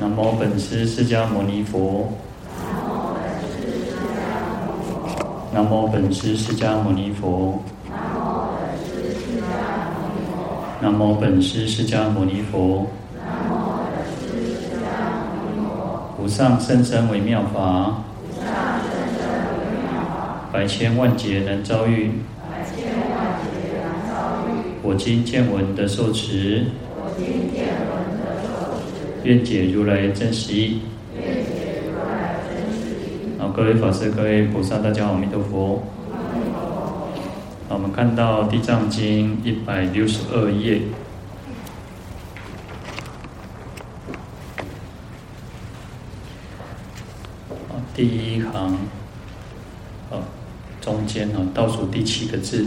[0.00, 2.12] 南无本师释迦牟尼佛。
[5.52, 7.60] 南无本师释迦牟尼佛。
[10.80, 12.86] 南无本师释迦牟尼佛。
[16.20, 18.04] 无上甚深微妙法。
[20.52, 22.12] 百千万劫难遭遇。
[24.80, 26.66] 我今见闻得受持。
[29.28, 30.80] 愿解如来真实义。
[33.38, 35.82] 好，各位法师、各位菩萨，大家好，阿弥陀佛。
[37.68, 40.80] 好，我们看到《地藏经》一百六十二页。
[47.94, 48.78] 第一行，
[50.80, 52.66] 中间倒数第七个字。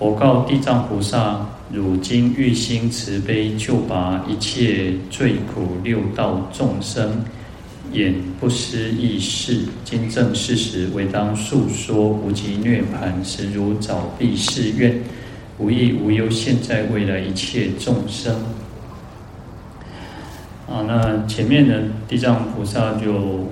[0.00, 7.22] 佛告地藏菩萨：汝今欲心慈悲，救拔一切罪苦六道众生，
[7.92, 9.60] 演不思议事。
[9.84, 15.02] 今正事时，唯当述说无极涅槃，实如早毕誓愿，
[15.58, 18.34] 无益无忧，现在未来一切众生。
[20.66, 21.74] 啊，那前面呢，
[22.08, 23.46] 地藏菩萨就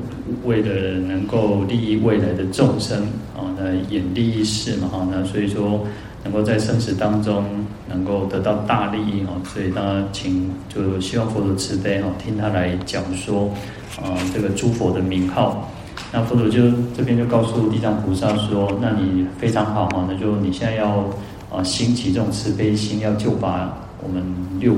[0.46, 3.02] 为了能够利益未来的众生，
[3.36, 5.86] 啊，那演利益事嘛，哈，那所以说。
[6.24, 7.44] 能够在生死当中
[7.88, 13.50] 能够得到大利益哈，所以他请就希望佛陀慈悲哈，听他来讲说，
[13.96, 15.70] 啊这个诸佛的名号。
[16.10, 16.62] 那佛陀就
[16.96, 21.04] 这边就告诉地藏菩萨说，那你非常好哈，那就你现在要
[21.52, 24.24] 啊兴起这种慈悲心，要救拔我们
[24.58, 24.74] 六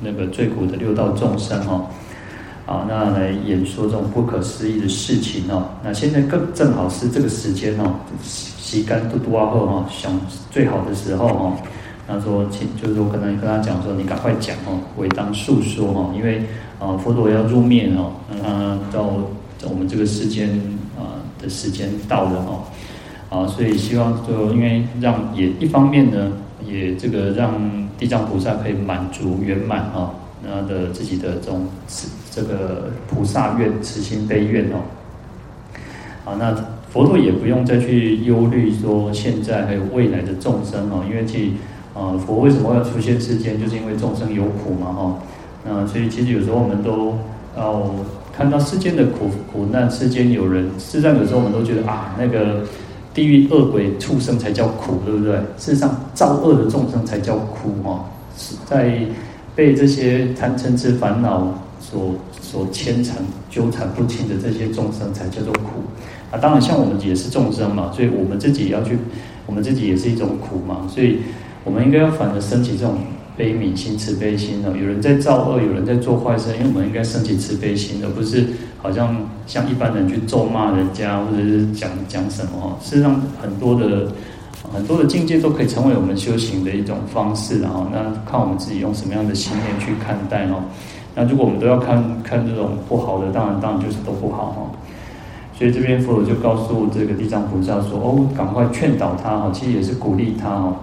[0.00, 1.86] 那个最苦的六道众生哈，
[2.72, 5.68] 啊那来演说这种不可思议的事情哦。
[5.84, 7.96] 那现在更正好是这个时间哦。
[8.24, 10.18] 时间都多后哈，想
[10.50, 11.56] 最好的时候哈，
[12.08, 16.40] 他说请就是我可能跟他讲说，你赶快讲哦，为当诉说哈，因为
[16.78, 19.02] 啊佛陀要入灭哦，嗯到
[19.68, 20.48] 我们这个世间
[20.96, 22.64] 啊的时间到了哈，
[23.28, 26.32] 啊所以希望就因为让也一方面呢，
[26.66, 27.60] 也这个让
[27.98, 31.66] 地藏菩萨可以满足圆满哈，他的自己的这种
[32.32, 34.82] 这个菩萨愿慈心悲愿哦，
[36.24, 36.56] 啊那。
[36.92, 41.54] 佛陀也不用再去忧虑说现在还有未来的众生哦，因为其
[41.94, 45.18] 啊佛为什么要出现世间，就是因为众生有苦嘛哈。
[45.64, 47.16] 那所以其实有时候我们都
[47.56, 47.90] 要
[48.36, 52.62] 看到世间的苦苦难，世间有人，事实上有时候我们都觉得啊，那个
[53.14, 55.34] 地狱恶鬼畜生才叫苦，对不对？
[55.56, 58.04] 事实上造恶的众生才叫苦哈，
[58.66, 58.98] 在
[59.54, 61.54] 被这些贪嗔痴烦恼
[61.92, 63.18] 所所牵缠、
[63.50, 65.82] 纠缠不清的这些众生才叫做苦。
[66.30, 68.96] 啊，当然，像我们也是众生嘛，所以我们自己要去，
[69.44, 71.18] 我们自己也是一种苦嘛，所以
[71.64, 72.96] 我们应该要反着升起这种
[73.36, 74.72] 悲悯心、慈悲心哦。
[74.74, 78.46] 有人在造恶，有人在做坏事，因为我们应该升起慈悲心，而不是
[78.78, 79.14] 好像
[79.46, 82.78] 像一般人去咒骂人家，或者是讲讲什么哦。
[82.82, 84.10] 事实上，很多的
[84.72, 90.62] 很多的境界都可以成为我们修行的一种方式，然后那看我们自己用什么样的心念去看待哦。
[91.14, 94.70] 那如果我们都要看看这种不好的，当然当然就是都不好哈。
[95.54, 100.74] 所以这边佛陀就告诉这个地藏菩萨说：“哦，赶快劝导他哈，其实也是鼓励他哈。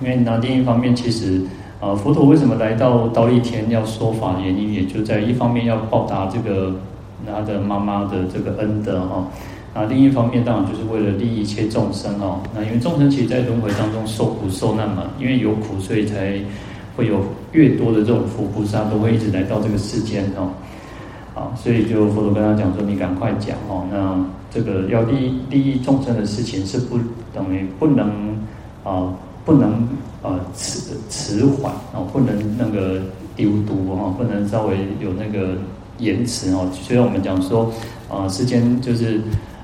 [0.00, 1.42] 因为那另一方面，其实
[1.80, 6.72] 啊，佛陀为什么来到忉利天要说法，原因也就在一方面要报答这个
[7.26, 9.26] 他的妈妈的这个恩德哈。
[9.74, 12.40] 那另一方面，当然就是为了利益一切众生哦。
[12.54, 16.38] 那因为众生其实，在轮回当中受苦受难嘛，因为有苦，所以才
[17.00, 20.50] 会有越多的这种佛菩萨都会一直来到这个世间哦。”
[21.34, 26.98] 啊，所以就佛陀跟他讲说：“你赶快讲哦，那这个要利益利益众生的事情是不
[27.32, 28.36] 等于不能
[28.84, 29.88] 啊，不能
[30.22, 33.00] 呃迟迟缓哦，不能那个
[33.34, 35.54] 丢毒哈，不能稍微有那个
[35.98, 36.68] 延迟哦。
[36.72, 37.72] 所以我们讲说
[38.10, 39.20] 啊，世间就是。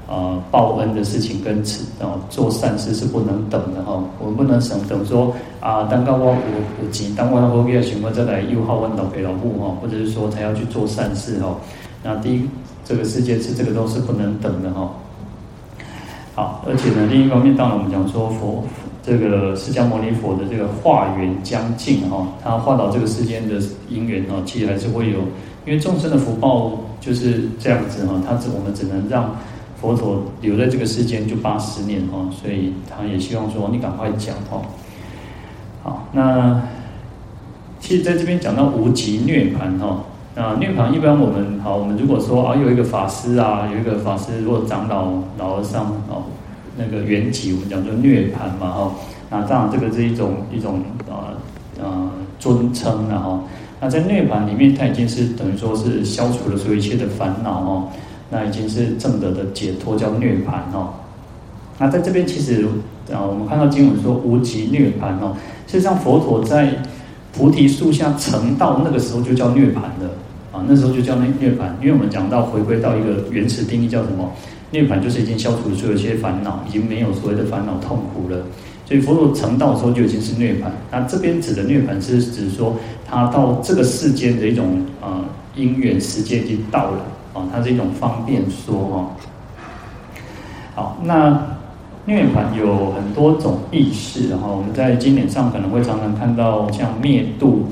[0.09, 6.37] 啊，报恩的事情跟此啊做善事是不能等的哈，我们不能等等说啊，当告我我
[6.81, 11.57] 我急，当我后面想要再来又好问老给老母哈，或者是说才要去做善事哈。
[12.05, 12.49] 那第一，
[12.85, 14.89] 这个世界是这个都是不能等的哈。
[16.37, 18.63] 好，而且呢，另一方面，当然我们讲说佛
[19.03, 25.19] 这个释迦牟尼佛的这个化缘将尽哈，他化导这个世间的因缘哦，其实还是会有，
[25.67, 26.71] 因为众生的福报
[27.01, 29.35] 就是这样子哈，他只我们只能让。
[29.81, 34.63] 佛陀留在这个世间就八十年哦，所以他也希望说你赶快讲哦。
[35.83, 36.63] 好，那
[37.79, 46.25] 其实在这边讲到无极涅槃哈，那涅槃一般我们好，我们如果说啊有一个法师啊，有一个法师，如果长老老和尚哦，
[46.77, 48.93] 那个圆寂，我们讲说涅槃嘛哈，
[49.31, 51.37] 那当然这个是一种一种啊
[51.81, 53.45] 啊尊称然后
[53.81, 57.89] 那在涅槃里面，它已经是等于说是消除了所有一切的烦恼哦，
[58.31, 60.95] 那已经是正德的解脱，叫涅槃哦。
[61.79, 62.65] 那在这边其实
[63.13, 65.37] 啊，我们看到经文说无极涅槃哦，
[65.67, 66.75] 事实上佛陀在
[67.33, 70.11] 菩提树下成道那个时候就叫涅槃的
[70.53, 74.33] 啊，那时候就叫涅涅槃，因为我们讲到回归到一个原始定义叫什么？
[74.71, 78.39] 涅槃就是已经消除所有一些烦恼，已经没有所谓的烦恼痛苦了。
[78.85, 80.69] 所以佛陀成道的时候就已经是涅槃。
[80.91, 82.77] 那这边指的涅槃是指说
[83.07, 85.25] 他到这个世间的一种呃
[85.55, 87.05] 因缘时间已经到了
[87.37, 89.11] 啊，它是一种方便说哈。
[90.75, 91.47] 好，那
[92.07, 97.67] 涅槃有很多种意思哈，我们在经典上可能会常常看到像灭度。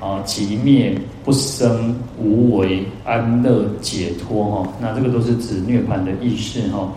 [0.00, 0.94] 啊，即灭
[1.24, 6.92] 不生无为安乐解脱哈，那这个都是指涅槃的意思哈。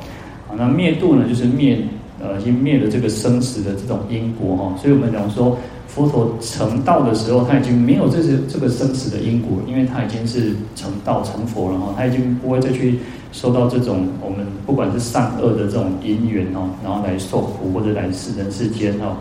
[0.58, 1.80] 那灭度呢，就是灭
[2.20, 4.76] 呃，已经灭了这个生死的这种因果哈。
[4.78, 5.58] 所以我们讲说，
[5.98, 13.00] 佛陀成道的时候，他已经没有这些这个生死的因果，因为他已经是成道成佛了哈，他已经不会再去
[13.32, 19.18] 受到这种我们不管是善恶的这种因缘哦，然后来受苦或者来世人世间哦。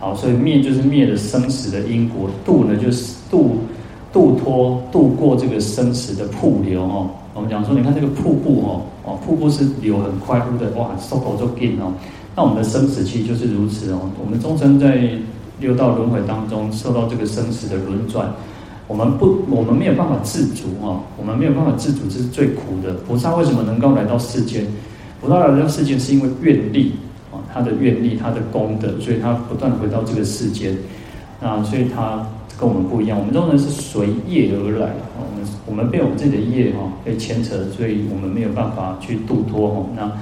[0.00, 3.58] 好，所以灭就是灭了生死的因果，度呢就是度
[4.12, 7.08] 度脱度过这个生死的瀑流哦。
[7.34, 11.92] 我们讲说，你看这个瀑布哦，哦，瀑布是流很快速的，哇，速度就紧哦。
[12.34, 14.00] 那我们的生死期就是如此哦。
[14.22, 15.08] 我们众生在
[15.58, 18.30] 六道轮回当中受到这个生死的轮转，
[18.86, 22.92] 我们不，我们没有办法自足哦，我们没有办法自足，这是最苦的。
[23.06, 24.66] 菩萨为什么能够来到世间？
[25.20, 26.92] 菩萨来到世间是因为愿力
[27.32, 27.40] 啊。
[27.52, 30.76] 他的愿力，他的功德，所以他不断回到这个世间。
[31.40, 32.26] 那所以他
[32.58, 34.92] 跟我们不一样，我们众人是随业而来。
[35.18, 39.86] 我们我们被我们自己的业哈被牵扯，所以我们没有办法去度脱哈。
[39.96, 40.12] 那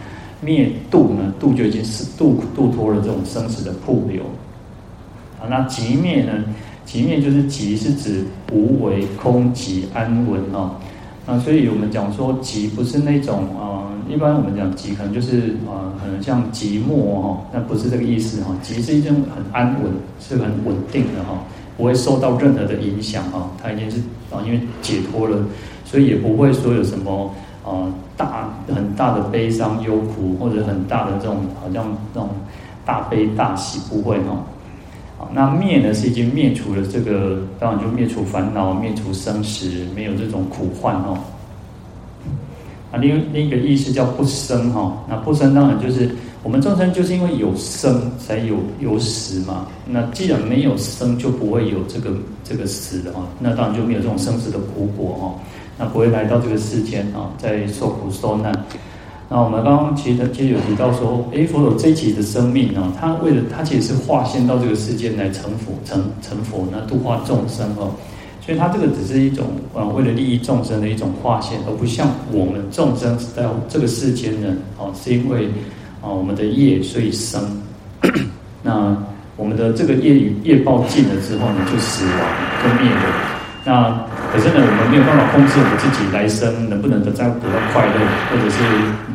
[0.40, 1.34] 灭度呢？
[1.40, 4.22] 度就已经是度度脱了这种生死的瀑流。
[5.48, 6.32] 那寂灭呢？
[6.86, 10.72] 寂灭就是寂是指无为空寂安稳哦。
[11.26, 13.90] 那所以我们讲说寂不是那种啊。
[14.06, 18.54] 一般我们讲极，可能就是啊，可能像寂寞哈，那不是这个意思哈。
[18.62, 21.42] 寂是一种很安稳，是很稳定的哈，
[21.78, 23.48] 不会受到任何的影响哈。
[23.62, 23.96] 它已经是
[24.30, 25.38] 啊，因为解脱了，
[25.86, 32.28] 所以也不会说有什么啊大很大的悲伤忧苦，或者很大的这种好像那种
[32.84, 34.44] 大悲大喜不会哈。
[35.18, 41.18] 啊，那灭呢是已经灭除了这个，当然就灭除烦恼，灭除生死，没有这种苦患哦。
[43.00, 46.08] 另另一个意思叫不生哈，那不生当然就是
[46.44, 49.66] 我们众生就是因为有生才有有死嘛。
[49.84, 53.26] 那既然没有生，就不会有这个这个死的哈。
[53.40, 55.34] 那当然就没有这种生死的苦果哈。
[55.76, 58.52] 那不会来到这个世间啊，在受苦受难。
[59.28, 67.90] 那我们刚刚其实其实有提到说，诶，佛陀这一集的生命啊，他为了他其实是化现到这个世间来成佛成成佛，那度化众生哦。
[68.44, 75.46] 所以他这个只是一种啊，为了利益众生的一种化现，而不像我们众生在这个世间呢，哦，是因为
[76.02, 77.42] 啊我们的业所以生。
[78.62, 78.94] 那
[79.36, 82.18] 我们的这个业业报尽了之后呢，就死亡
[82.62, 83.33] 跟灭了。
[83.64, 87.96] 那可是呢，我们没有办法控制我们自己来生能不能得再得到快乐，
[88.30, 88.62] 或者是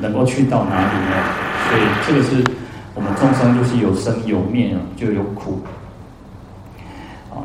[0.01, 1.15] 能够去到哪里呢？
[1.69, 2.43] 所以这个是
[2.95, 5.61] 我们众生就是有生有灭啊，就有苦。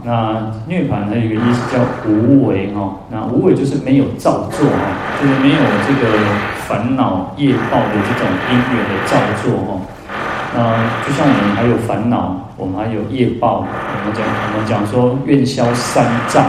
[0.02, 6.19] 那涅槃还有一个意思叫无为哈，那无为就是没有造作哈，就是没有这个
[6.67, 9.81] 烦恼业报的这种因缘的造作哈。
[10.56, 16.44] 那就像我们还有烦恼，我们还有业报，我们讲我们讲说愿消三障，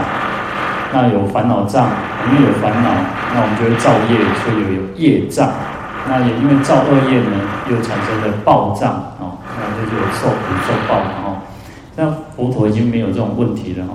[0.96, 1.90] 那有烦恼障，
[2.24, 2.88] 我们有烦恼，
[3.34, 5.52] 那我们就会造业，所以有业障。
[6.08, 7.36] 那也因为造恶业呢，
[7.68, 11.36] 又产生了报障啊，那这就有受苦受报哦。
[11.96, 13.92] 那佛陀已经没有这种问题了哈。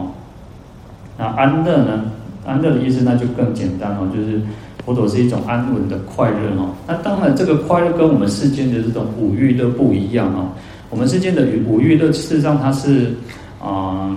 [1.17, 2.03] 那安乐呢？
[2.45, 4.39] 安乐的意思那就更简单哦，就是
[4.85, 6.69] 佛陀是一种安稳的快乐哈。
[6.85, 10.49] 那当然，这个快乐跟我们世间的这种五欲乐不一样哦。
[10.91, 13.15] 我们世间的五欲乐，事实上它是
[13.59, 14.15] 啊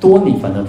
[0.00, 0.64] 多你反正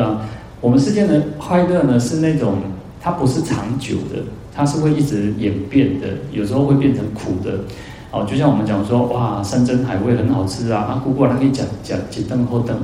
[0.00, 0.20] 啊，
[0.62, 2.54] 我们世间的快乐呢是那种
[3.00, 4.22] 它不是长久的，
[4.54, 7.58] 它是会一直演变的，有时候会变成苦的。
[8.12, 10.82] 哦，就像我们讲说，哇，山珍海味很好吃啊！
[10.82, 12.76] 啊，姑姑他可以讲讲几顿后顿，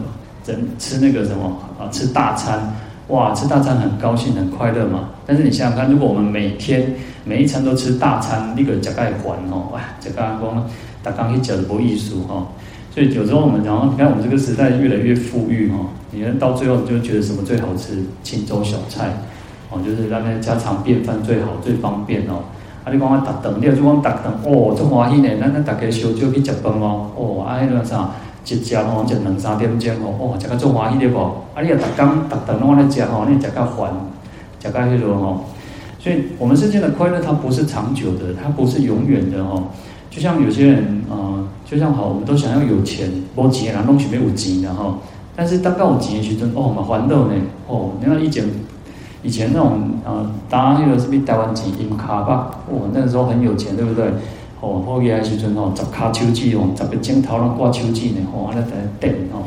[0.42, 2.74] 整吃那个什么啊，吃大餐，
[3.08, 5.10] 哇，吃大餐很高兴很快乐嘛。
[5.24, 6.94] 但是你想想看，如果我们每天
[7.24, 9.18] 每一餐都吃大餐，那个吃盖还
[9.52, 10.66] 哦，哇，这个光
[11.02, 12.44] 打刚一讲的不艺术哈。
[12.98, 15.78] 所以有时候我们讲，你看我们这个时代越来越富裕哈，
[16.10, 18.02] 你看到最后你就觉得什么最好吃？
[18.24, 19.18] 清粥小菜，
[19.70, 22.42] 哦，就是那边家常便饭最好最方便哦。
[22.82, 22.90] 啊！
[22.92, 25.28] 你讲我打灯，你要就讲打灯哦，这欢喜呢。
[25.38, 27.06] 那那大家烧酒去食饭哦。
[27.14, 28.10] 哦，啊，迄个啥
[28.44, 31.18] 一食吼，食两三点钟哦，哦，食到足欢喜的无？
[31.54, 33.92] 啊，你若逐工逐顿拢安尼食吼，你食到烦，
[34.60, 35.44] 食到迄种吼。
[36.00, 39.68] 所以，我们世间的快乐，它不是长久的，它不是永远的哦。
[40.10, 44.98] 就像有些人，啊、呃，就像好，我们都想要有钱，无钱人拢想要有钱的吼。
[45.36, 47.34] 但是当到有钱的时阵，哦，嘛烦恼呢，
[47.68, 48.44] 哦，你看以前，
[49.22, 54.06] 以前那种，呃，打那个什么台湾钱印卡吧，哦，那个时候很有钱，对不对？
[54.60, 59.44] 哦，好个时阵吼，十卡手指哦，十个镜头拢挂手指呢，吼，安尼在顶吼。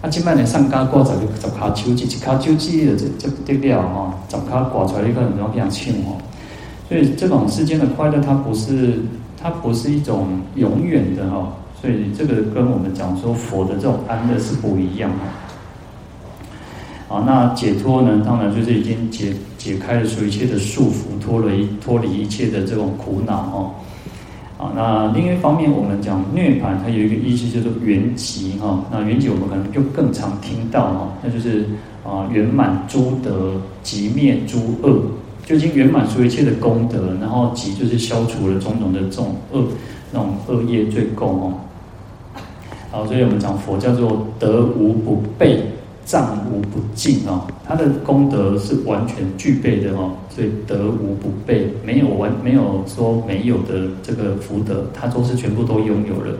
[0.00, 6.18] 啊，即摆呢上加挂十个十卡手指，一卡手指就就得了吼，十卡挂出来一个人拢变轻吼。
[6.88, 9.00] 所以这种世间的快乐，它不是，
[9.40, 11.52] 它不是一种永远的哈。
[11.80, 15.16] 所以这个跟我们讲说佛的这种安乐是不一样的。
[17.06, 23.74] 好，那解脱呢，当然就是已经解解开了所有一切的束缚，脱离脱离一切的这种苦恼哦。
[24.58, 28.84] 啊，那另一方面，我们讲涅槃，它有一个意思叫做圆寂哈。
[28.90, 31.64] 那圆寂我们可能就更常听到哈，那就是
[32.04, 33.52] 啊圆满诸德，
[33.84, 35.00] 即灭诸恶，
[35.48, 39.64] 就已经圆满所有一切的功德，然后寂就是消除了种种的这种恶
[40.12, 41.54] 那种恶业罪垢哦。
[42.90, 45.62] 好，所以我们讲佛叫做德无不备。
[46.04, 56.34] 障无不尽哦，他的功德是完全具备的哦，所以德无不备，没有完没有说没有的这个福德，他都是全部都拥有了。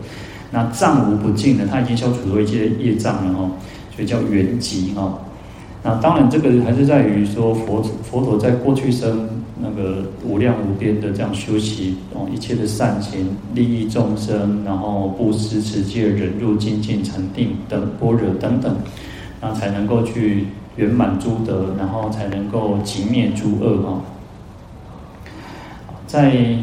[0.50, 3.50] 那障无不尽呢，他已经消除了一些业障了哦，
[3.94, 5.18] 所以叫圆寂哈。
[5.82, 9.28] 那当然这个还是在于说佛佛陀在过去生
[9.60, 18.76] 那个无量无边的这样修习哦，一切的善行利益众生，然后布施持戒忍辱精进禅定等般若等等。
[19.40, 24.00] 那才能够去圆满诸德，然后才能够寂灭诸恶哈。
[26.08, 26.34] 在《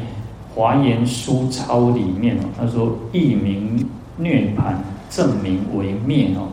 [0.53, 4.73] 华严书钞》里面哦，他说：“一名涅槃，
[5.09, 6.49] 正名为灭哦。”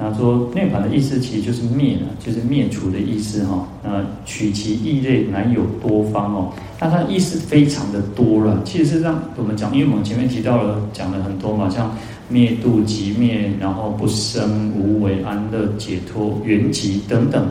[0.00, 3.68] 那说涅槃的意思其实就是灭了，就是灭除的意思哈。
[3.84, 6.52] 那取其异类，乃有多方哦。
[6.80, 8.62] 那它的意思非常的多了。
[8.64, 11.90] 其实是让我们讲，因为我们前面提到了讲了很多嘛，像。
[12.32, 17.44] 灭度即灭，然后不生无为安乐解脱圆寂等等，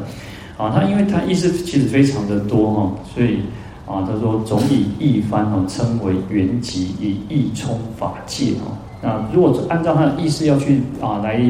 [0.55, 3.39] 啊，他因为他意思其实非常的多哈，所以
[3.85, 8.71] 啊，他说总以一翻哦称为圆寂，以一充法界哦。
[9.01, 11.41] 那如果按照他的意思要去啊来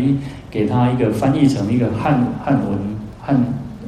[0.50, 2.78] 给他一个翻译成一个汉汉文
[3.22, 3.38] 汉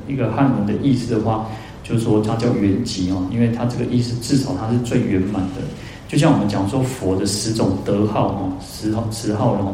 [0.08, 1.48] 一个汉文的意思的话，
[1.84, 5.62] 就是说它叫圆寂哦，因为它这个意思至少它是最圆满的。
[6.08, 9.66] 就像我们讲说佛的十种德号哦，十号十号了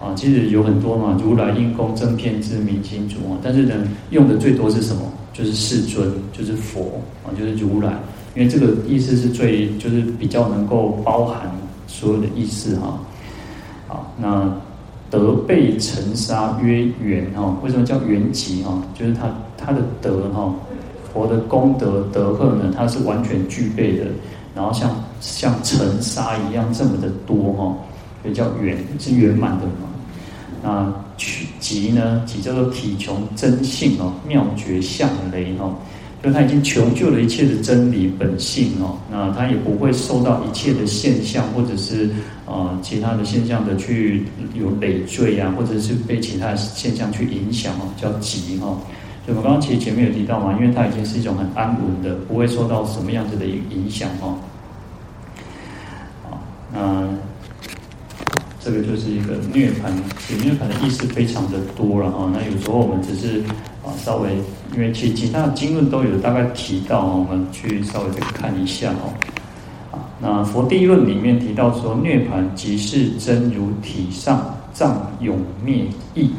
[0.00, 3.74] 啊，其实有很多嘛，如来应供正遍知明清楚啊，但是呢，
[4.10, 5.02] 用的最多是什么？
[5.32, 7.92] 就是世尊，就是佛啊，就是如来，
[8.34, 11.50] 因为这个意思是最，就是比较能够包含
[11.86, 12.98] 所有的意思哈。
[13.86, 14.50] 好，那
[15.10, 18.82] 德被尘沙曰圆哈，为什么叫圆寂哈？
[18.94, 20.54] 就是他他的德哈，
[21.12, 24.06] 佛的功德德贺呢，它是完全具备的。
[24.54, 27.76] 然后像像尘沙一样这么的多哈，
[28.22, 29.72] 所以叫圆是圆满的嘛。
[30.62, 32.22] 那取寂呢？
[32.26, 35.74] 寂叫做体穷真性哦，妙绝相雷哦，
[36.26, 38.98] 因为他已经求救了一切的真理本性哦。
[39.08, 42.10] 那他也不会受到一切的现象或者是
[42.46, 48.76] 呃其他的现象的去有累赘啊，或者是被其他现象去影响哦，叫寂哈。
[49.28, 54.36] 我刚刚其实前面有提到嘛，因为它已经是一种很安稳的，不会受到什么样子的影响哦。
[56.24, 56.40] 好，
[56.72, 57.08] 那
[58.60, 59.92] 这个就是一个涅槃，
[60.42, 62.28] 涅槃的意思非常的多了哈。
[62.34, 63.40] 那有时候我们只是
[63.84, 64.30] 啊稍微，
[64.74, 69.12] 因为其其他的经论都有大概提到，我们去稍微再看一下哦。
[69.92, 76.30] 啊，那佛地论里面提到说，涅槃即是真如体上障永灭意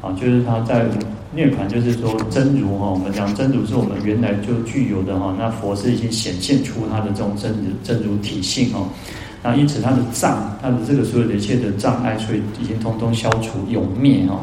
[0.00, 0.86] 啊，就是他在。
[1.30, 8.88] 涅槃就是说真如哈，我们讲真如是我们原来就具有的哈，那佛是已经显现出他的这种真如真如体性哦，
[9.42, 14.40] 那因此他的障，他的这个所有的一切的障碍，所以已经通通消除永灭哦。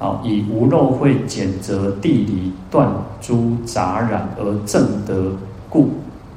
[0.00, 2.90] 好，以无漏慧减则地理断
[3.20, 5.30] 诸杂染而证得
[5.68, 5.90] 故，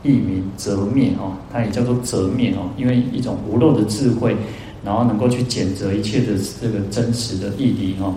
[0.03, 4.35] 亦名则灭哦，它也叫做则灭哦，因为一种无漏的智慧，
[4.83, 8.13] 然后能够去减则一切的这个真实的义理哦。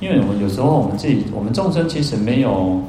[0.00, 2.82] 因为我们有时候我们自己，我们众生其实没有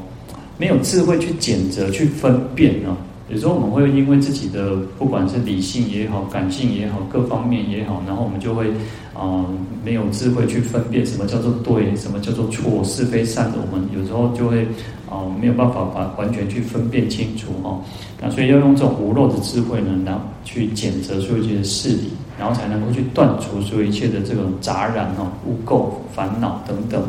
[0.57, 2.97] 没有智慧去检择、去分辨啊。
[3.29, 8.71] 有时候我们会因为自己的不管是理性也好、感性也好、各方面也好，然后我们就会
[9.13, 9.45] 啊、
[9.83, 13.57] 没有智慧去分辨什么叫做对，什么叫做错，是非善的。
[13.59, 14.65] 我们有时候就会
[15.09, 17.81] 啊、没有办法把完全去分辨清楚哦。
[18.21, 22.09] 那所以要用这种无漏的智慧呢，然后去检测所有一切的事理，
[22.39, 27.03] 然后才能够去断除所有一切的这种杂染哦、污垢、烦恼等等。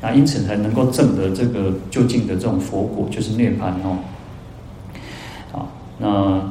[0.00, 3.96] 那因此才能够证得这个究竟的这种佛果，就是涅槃哦。
[6.02, 6.42] 那。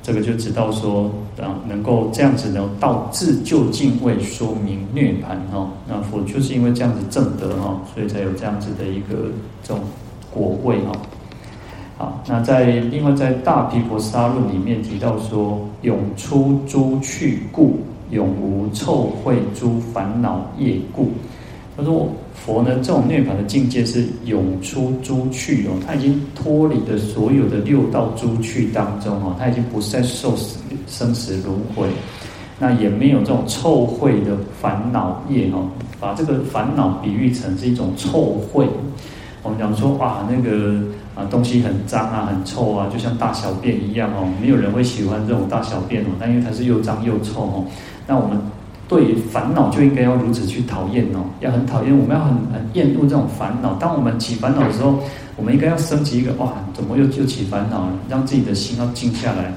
[0.00, 5.68] 这个就知道说，啊，能够这样子呢，到自究竟位说明涅槃哈。
[5.86, 9.30] 那佛就是因为这样子证得哈，所以才有这样子的一个
[9.62, 9.82] 这种
[10.32, 10.92] 果位哈。
[11.98, 21.10] 好，那在另外在大毗婆沙论里面提到说，永出诸去故，永无臭秽诸烦恼业故。
[21.78, 22.06] 他说。
[22.34, 30.34] 佛呢，这种涅槃的境界是永出诸趣哦，他已经脱离了所有的六道诸趣当中哦，他已经不再受
[30.86, 31.88] 生死轮回，
[32.58, 35.68] 那也没有这种臭秽的烦恼业哦，
[36.00, 38.66] 把这个烦恼比喻成是一种臭秽。
[39.42, 40.80] 我们讲说哇，那个
[41.14, 47.64] 啊东西很脏啊，很臭啊，就像大小便一样哦，没有人会喜欢这种大小便哦，但因为它是又脏又臭哦，
[48.06, 48.40] 那我们。
[48.88, 53.74] 对烦恼就应该要如此去讨厌哦，要很讨厌，我们要很很厌恶这种烦恼。
[53.74, 54.98] 当我们起烦恼的时候，
[55.36, 57.92] 我们应该要升起一个哇，怎么又就起烦恼了？
[58.08, 59.52] 让自己的心要静下来。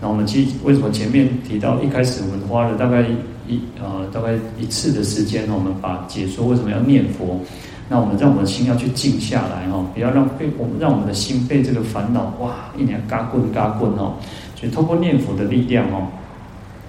[0.00, 3.02] 那我们其实为什么前面提到一开始我们花了大概
[3.48, 7.40] 一呃大概一次的时间呢，我们把解说为什么要念佛？
[7.88, 14.14] 那我们让我们的心要去静下来哦，不要让被我们让我们的心被这个烦恼哇一年嘎棍嘎棍哦。
[14.54, 16.06] 所以通过念佛的力量哦，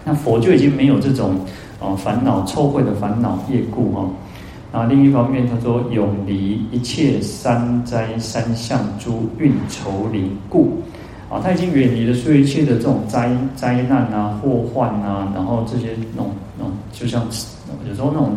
[0.05, 1.39] 那佛就已经没有这种。
[1.79, 4.09] 哦，烦恼臭秽的烦恼业故哈，
[4.73, 10.81] 那另一方面他说永离一切三灾三相诸运愁林故，
[11.29, 17.23] 啊，他已经远离了所有一切的这种灾灾难啊、祸患啊，然后这些那种那种就像
[17.87, 18.31] 有时候那种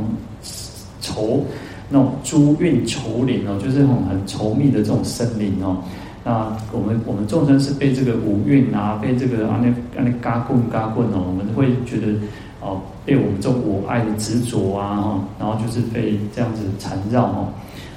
[1.00, 1.42] 愁
[1.88, 5.78] 那种诸运愁林哦，就是那种很稠密的这种森林哦。
[6.22, 9.68] 那我们我们众生是被这个五蕴啊，被这个啊那
[9.98, 12.12] 啊那嘎棍嘎棍哦，我们会觉得。
[12.60, 17.48] 哦，被我们这种我爱的执着啊，哈，然后就是被这样子缠绕哈。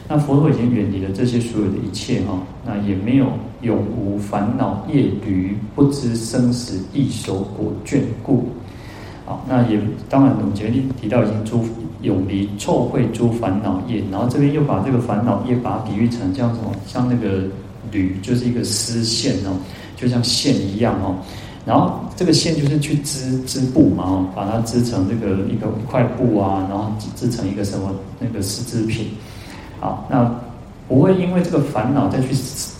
[0.08, 3.28] 那佛陀已经远离了这些所有的一切哈，那也没有
[3.62, 8.50] 永无烦恼业侣，不知生死异熟果眷顾。
[9.26, 11.66] 好，那也当然我们前面提到已经诸
[12.02, 17.44] 永离臭秽诸烦恼业，然后这边又把这个烦恼业把它比喻成这样子，像那个
[17.92, 19.56] 侣就是一个丝线哦，
[19.96, 21.16] 就像线一样哦。
[21.66, 29.08] 然后这个线就是去织织布嘛，把它织成这个一个一块布啊，然后织成一个什么那个丝织品，
[29.80, 30.30] 好，那
[30.90, 32.36] 不会因为这个烦恼再去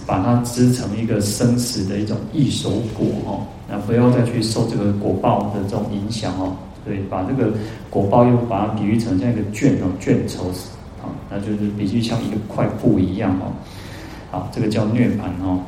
[0.06, 7.54] 把它织成一个生死的一种异熟果哦，那不要再去受这个果报的这种影响哦，对，把这个
[7.90, 10.50] 果报又把它比喻成像一个绢哦，绢绸
[11.02, 13.54] 啊，那就是比喻像一个块布一样哦，
[14.30, 15.60] 好，这个叫涅槃哦。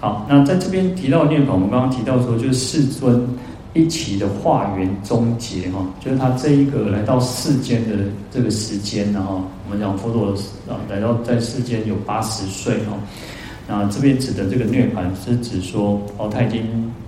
[0.00, 3.28] 好，那在这边提到的涅槃，我们刚刚提到说，就是世尊
[3.74, 7.96] 一起的化缘终结哈，就是他这一个来到世间的
[8.30, 10.28] 这个时间呢哈，我们讲佛陀
[10.72, 12.96] 啊来到在世间有八十岁哈，
[13.66, 16.62] 那这边指的这个涅槃是指说哦，他已经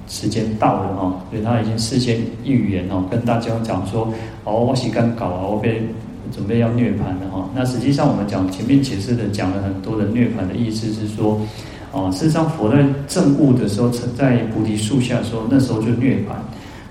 [0.09, 5.81] 时间到了哈，所以他已经事先预言哦，跟大家讲说哦，我时间到啊，我被
[6.33, 7.49] 准备要涅槃了哈。
[7.55, 11.41] 那实际上我们讲前面解释的讲了很多的涅槃的意思是说。
[11.93, 16.35] 哦，事实上，佛在证悟的时候，在菩提树下说，那时候就涅槃。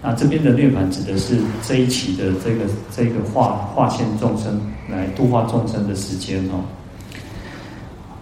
[0.01, 6.63] 那这边的涅槃指的是这一期的这个这个化化现众生来度化众生的时间哦。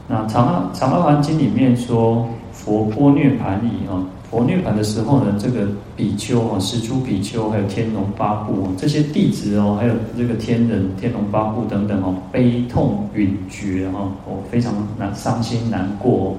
[0.08, 16.36] 那《长阿长阿含经》里面说，佛波涅槃已哦，佛涅槃的时候呢，这个比丘哦，十诸比丘还有天龙八部，这些弟子哦，还有这个天人、天龙八部等等哦，悲痛惋绝哈，哦，非常难伤心难过。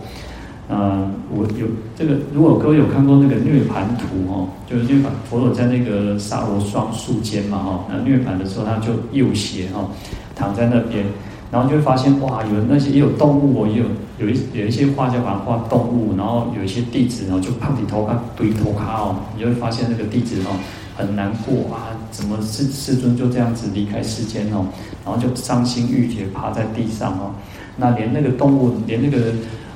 [0.68, 9.88] 呃，我有这个，如果各位有看过那个涅槃图哦，就是涅槃佛陀在那个沙罗双树间嘛哈，那涅槃的时候他就右斜哈，
[10.37, 11.07] 躺在那边，
[11.51, 13.85] 然后就会发现哇，有那些也有动物哦，也有
[14.19, 20.57] 有一有一些画家把它画动物，然后有一些弟子然后就胖底头卡堆头卡哦，你就会发现那个弟子哦
[20.97, 24.67] 很难过啊，怎么世世尊就这样子离开世间哦，
[25.05, 27.31] 然后就伤心欲绝趴在地上哦，
[27.77, 29.33] 那连那个动物连那个。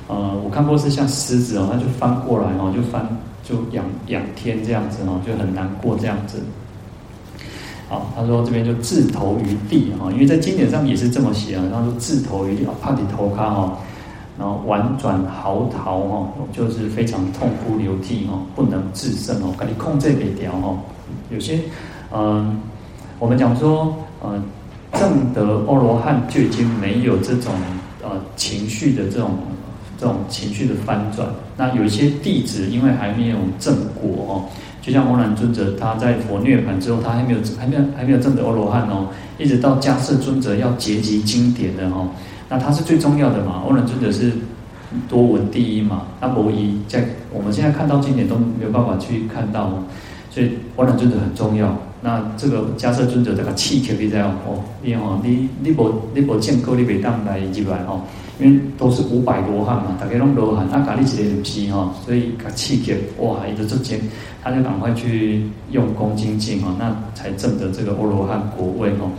[0.09, 3.07] 呃，我看过是像狮子哦，它就翻过来哦，就翻
[3.41, 6.43] 就仰仰天这样子哦，就很难过这样子。
[7.93, 11.63] 好，他说这边就置头于地哈，因为在经典上也是这么写啊。
[11.71, 13.77] 他说置头于地啊，帕底头卡哈，
[14.39, 20.75] 然后婉转嚎啕哈，就是非常痛哭流涕哈，不能自胜哦，赶紧控制北调哈。
[21.29, 21.59] 有些
[22.11, 22.59] 嗯、
[23.19, 24.41] 我们讲说呃，
[24.93, 27.53] 正得阿罗汉就已经没有这种
[28.01, 28.09] 呃。
[28.35, 29.29] 情绪的这种
[29.97, 31.27] 这种情绪的翻转。
[31.55, 34.31] 那有一些弟子因为还没有证果哦，
[34.83, 42.09] 就像阿难尊者，他在佛涅槃之后，他还没有还没有还没有证得阿罗汉哦，一直到迦叶尊者要结集经典的哦，
[42.49, 44.33] 那他是最重要的嘛，阿难尊者是
[45.07, 49.83] 多闻第一嘛，那摩一在我们现在看到经典都没有办法去看到哦，
[50.29, 51.73] 所以阿难尊者很重要。
[52.03, 58.01] 那这个迦叶尊者这个气结，你知道哦，因为哦，你你无你无见过，你袂当来入来哦，
[58.39, 63.97] 因为都是五百罗汉嘛，大家拢罗汉，那咖喱一个不是哦，所以个气球哇，一直做精，
[64.43, 69.09] 他就赶快去用功精进哦，那才证得这个欧罗汉果位哦。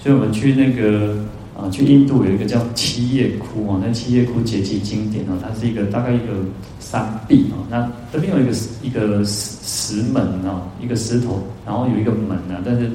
[0.00, 1.14] 所以我们去那个
[1.56, 6.44] 啊，去印度有一个叫七叶窟哦，那七叶窟结集经典哦，它是一个大概一个。
[6.78, 12.88] 山壁哦，那这边有一个一个石石门哦，一个石头，然后有一个门啊，但是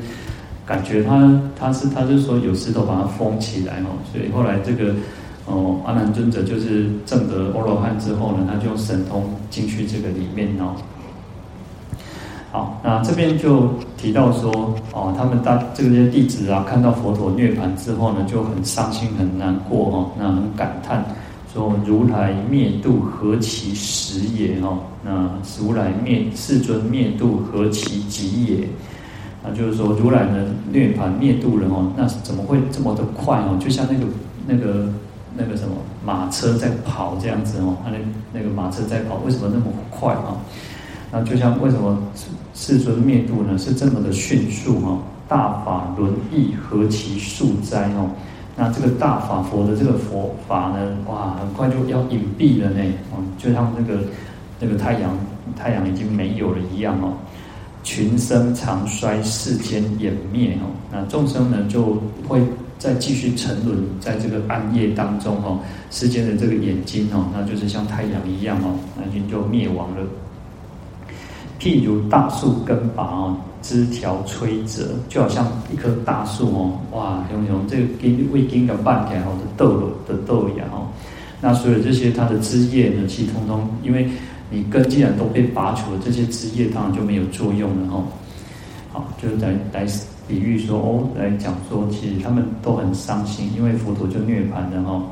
[0.66, 4.96] 感觉它它是它就是说有石头把它封起来哦，所以后来这个
[5.46, 10.74] 哦阿难尊者就是证得阿罗汉之后呢，他就用神通进去这个里面哦。
[12.52, 14.52] 好，那这边就提到说
[14.92, 21.04] 哦，他们大这些弟子啊，看到佛陀涅槃之后呢，就很伤心很难过哦，那很感叹。
[21.54, 28.68] 说如来灭度何其时也哦，那如来灭世尊灭度何其急也？
[29.44, 33.58] 那就是说如来呢涅槃灭度了哦，那怎么会这么的快哦？
[33.60, 34.06] 就像那个
[34.46, 34.90] 那个
[35.36, 37.92] 那个什么马车在跑这样子哦，那
[38.34, 40.36] 那个马车在跑，为什么那么快啊？
[41.12, 42.02] 那就像为什么
[42.54, 43.58] 世尊灭度呢？
[43.58, 45.00] 是这么的迅速哦？
[45.28, 48.10] 大法轮翳何其速哉哦？
[48.56, 54.02] 那这个大法佛的这个佛法呢，哇，很快就要隐蔽了呢，哦，就像那个
[54.60, 55.18] 那个太阳，
[55.58, 57.14] 太阳已经没有了一样哦，
[57.84, 62.42] 群生长衰，世间湮灭哦，那众生呢就会
[62.78, 70.06] 再继续沉沦在这个暗夜当中哦，世间的这个眼睛哦，那就是像太阳一样哦，那已经就灭亡了。
[71.62, 73.38] 譬如大树根拔哦。
[73.64, 80.88] 枝条摧折，就好像一棵大树哦，哇，用用这个根未根的半条的豆的豆芽哦，
[81.40, 84.10] 那所有这些它的枝叶呢，其实通通，因为
[84.50, 88.04] 你根既然都被拔除了，这些枝叶当然就没有作用了哦。
[88.92, 89.86] 好，就是来来
[90.28, 95.04] 比喻说哦，来讲说，其实他们都很伤心，因为佛陀就涅槃了哦。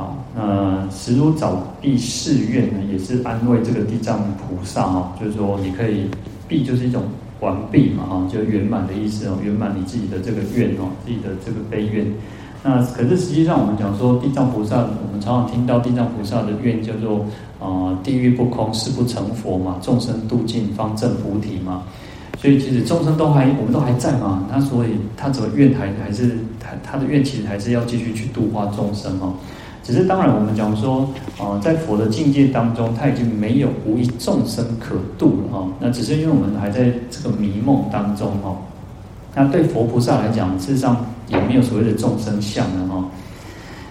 [0.00, 6.06] 好，那实如早毕誓愿呢，也是安慰这个地藏菩萨哦，就是说你可以。
[6.50, 7.04] 毕就是一种
[7.38, 12.04] 完毕嘛，哈，就圆满的意思哦，圆满你自己的这个愿哦，自己的这个悲愿。
[12.64, 17.24] 那可是实际上我们讲说地藏菩萨，我们常常听到地藏菩萨的愿叫做
[17.60, 21.84] 啊，地狱不空，誓不成佛嘛，众生度尽方证菩提嘛。
[22.36, 29.34] 所以其实众生都还，我们都还在嘛，那所以他怎么愿还还是他他的愿其实还是要继续去度化众生哦。
[29.82, 35.66] 只是当然，我们讲说，啊，在佛的境界当中，他已经没有无一众生可度了哈。
[35.80, 38.54] 那只是因为我们还在这个迷梦当中哈。
[39.34, 40.96] 那对佛菩萨来讲，事实上
[41.28, 43.04] 也没有所谓的众生相了哈。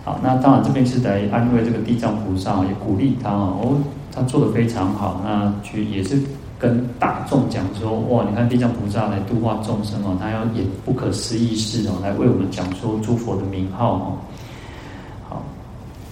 [0.05, 3.75] 好，那当然这边是来安慰这个地藏菩萨，也鼓励他哦，
[4.13, 5.21] 他做得非常好。
[5.23, 6.17] 那去也是
[6.59, 14.17] 跟大众讲说，哇，你看地藏菩萨来度化众生哦，他要演不可思议事哦，来为我们讲说诸佛的名号哦。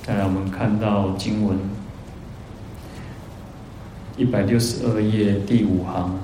[0.07, 1.59] 再来，我们看到经文
[4.15, 6.17] 一百六十二页第五行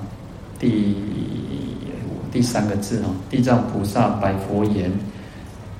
[0.58, 0.96] 第
[2.32, 4.90] 第三个字哦，地藏菩萨白佛言：“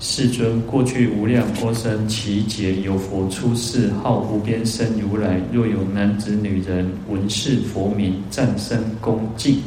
[0.00, 5.40] 世尊，过去无量阿僧只劫，有佛出世，号无边身如来。
[5.50, 9.62] 若有男子女人闻是佛名，赞声恭敬，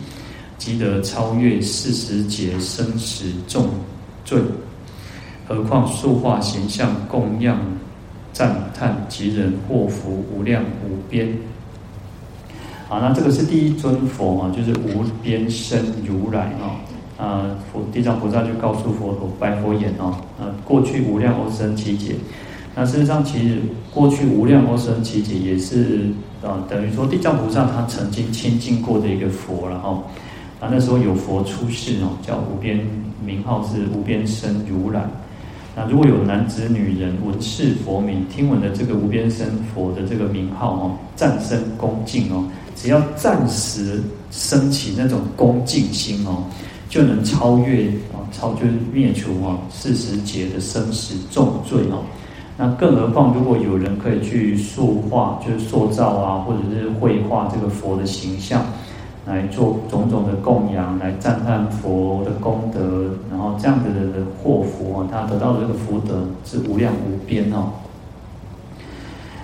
[0.59, 3.67] 即得超越四十劫生死重
[4.23, 4.39] 罪。
[5.47, 7.59] 何况塑化形象供养。”
[8.37, 11.27] 赞叹其人祸福无量无边。
[12.87, 16.77] 好，那这个是第一尊佛啊，就是无边身如来啊。
[17.17, 22.13] 啊，佛地藏菩萨就告诉佛陀，白佛言哦，啊，过去无量阿僧只劫。
[22.75, 23.57] 那事实上，其实
[23.91, 26.11] 过去无量阿僧只劫也是
[26.43, 30.03] 啊，等于说地藏菩萨他曾经亲近过的一个佛了哈。
[30.59, 32.87] 啊，那时候有佛出世哦，叫无边，
[33.25, 35.09] 名号是无边身如来。
[35.79, 42.43] 那如果有男子女人闻是佛名，听闻的这个无边身佛的这个名号哦，赞声恭敬哦，
[42.75, 46.45] 只要暂时升起那种恭敬心哦，
[46.89, 52.01] 就能超越啊，超就是灭除啊四十劫的生死重罪哦。
[52.57, 58.65] 那更何况如果有人可以去塑化，就是塑造啊，或者是绘画这个佛的形象，
[59.27, 64.56] 来做种种的供养，来赞叹佛的功德，然后这样的人的祸福啊，
[65.11, 67.71] 他得到的这个福德是无量无边哦。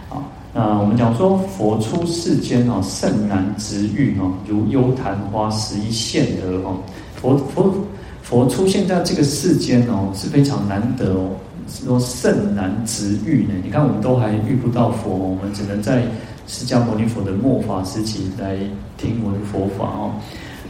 [0.10, 0.24] 好，
[0.54, 6.78] 那我们讲说佛出世间哦，甚难值遇哦，如幽昙花十一现得哦。
[7.16, 7.74] 佛佛
[8.22, 11.30] 佛出现在这个世间哦，是非常难得哦，
[11.68, 13.54] 是说甚难值遇呢。
[13.64, 16.04] 你看我们都还遇不到佛，我们只能在。
[16.46, 18.58] 释迦牟尼佛的末法时期来
[18.98, 20.12] 听闻佛法哦，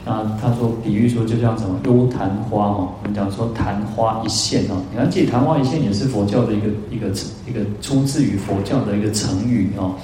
[0.05, 7.07] 那他说比喻说就像什么幽昙花哦，我们讲说昙花一现哦，你看这昙花一现也是佛教的一个一个
[7.47, 9.95] 一个出自于佛教的一个成语哦。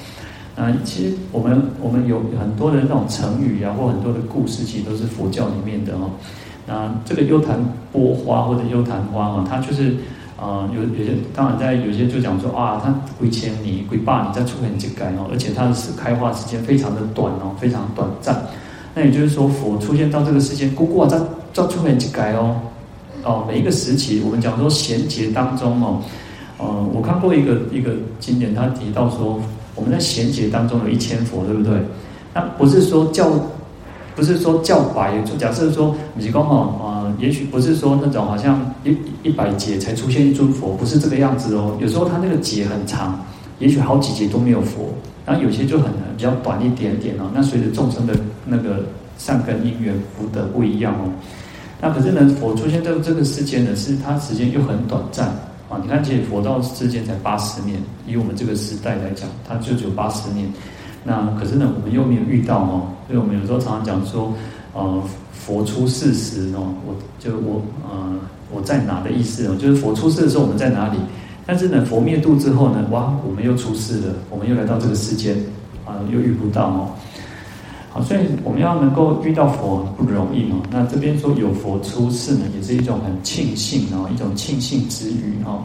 [0.56, 6.12] 那其实我们我们有很多的那种成语啊，或很多的故事，其实都是佛教里面的哦。
[6.66, 7.58] 那这个幽昙
[7.92, 9.96] 波花或者幽昙花哦，它就是。
[10.42, 18.42] 啊、有有些当然在有些就讲说啊，它归千年、归百年再出现一改哦，而且它的开花时间非常的短哦，非常短暂。
[19.00, 21.18] 那也就是说，佛出现到这个世间，姑姑啊，再
[21.54, 22.60] 再出现一改哦。
[23.24, 26.02] 哦，每一个时期，我们讲说贤劫当中哦，
[26.58, 29.40] 呃，我看过一个一个经典，他提到说，
[29.74, 31.80] 我们在贤劫当中有一千佛，对不对？
[32.34, 33.32] 那不是说叫，
[34.18, 37.14] 不是说叫白，就假设说你是讲哦。
[37.20, 41.78] 也许不是说那种好像一一百劫才出现一尊佛，不是这个样子哦。
[41.80, 43.18] 有时候他那个劫很长，
[43.60, 44.94] 也许好几劫都没有佛。
[45.30, 47.30] 然后有些就很比较短一点点哦。
[47.36, 48.16] 那随着众生的
[48.46, 48.84] 那个
[49.20, 51.06] 善根因缘福德不一样哦。
[51.80, 55.28] 那可是呢，佛出现在这个世间呢，是它时间又很短暂
[55.70, 55.80] 啊。
[55.84, 60.52] 你看，其实佛道世间才八十年，以我们这个时代来讲，它就只有八十年。
[61.04, 62.90] 那可是呢，我们又没有遇到哦。
[63.06, 64.34] 所以我们有时候常常讲说，
[64.74, 65.04] 呃。
[65.32, 68.14] 佛出世时哦，我就我呃
[68.52, 70.98] 我在哪的意思哦，就是佛出世的时候我们在哪里？
[71.52, 75.36] 但是呢，佛灭度之后呢，哇，我们又出世了，我们又来到这个世间
[75.84, 76.92] 啊，又遇不到哦。
[77.90, 80.58] 好，所以我们要能够遇到佛不容易哦。
[80.70, 85.64] 那这边说有佛出世呢，也是一种很庆幸哦，一种庆幸之余哦。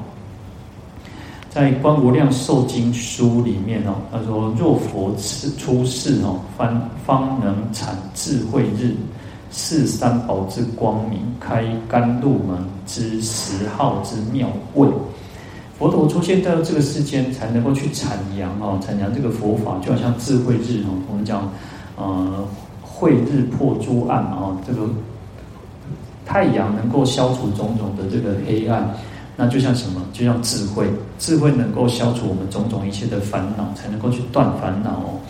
[1.51, 5.15] 在《观无量寿经书》里面哦，他说：若佛
[5.59, 8.97] 出世哦，方方能产智慧日。
[9.57, 14.91] 是三宝之光明，开甘露门之十号之妙问。
[15.85, 20.97] 佛陀出现在这个世间，才能够去阐扬哦，阐扬这个佛法，就好像智慧日哦。
[21.11, 21.53] 我们讲，
[21.99, 22.43] 呃，
[22.81, 24.89] 慧日破诸暗哦，这个
[26.25, 28.95] 太阳能够消除种种的这个黑暗，
[29.37, 30.01] 那就像什么？
[30.11, 30.87] 就像智慧，
[31.19, 35.21] 智慧能够消除我们种种一切的烦恼，才能够去断烦恼哦。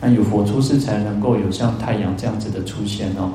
[0.00, 3.28] 那有佛出世，才能够有像太阳这样子的出现哦。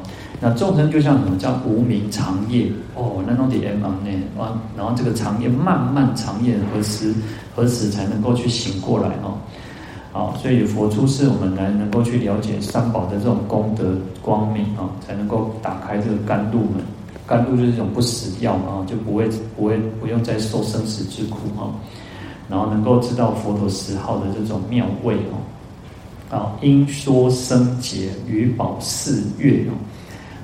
[0.43, 4.11] 那众生就像什么叫无明长夜哦，那种的 M 呢？
[4.37, 7.13] 啊，然后这个长夜漫漫长夜何时
[7.55, 9.37] 何时才能够去醒过来哦？
[10.11, 16.83] 好，所以佛出世，我们来能够去了解三宝的这种功德光明啊，才能够打开这个甘露门。
[17.25, 21.71] 甘露就是一种不死药啊，就不会不会不用再受生死之苦哈。
[22.49, 26.35] 然后能够知道佛陀十号的这种妙味哦。
[26.35, 29.73] 啊，应说生解与宝四月哦。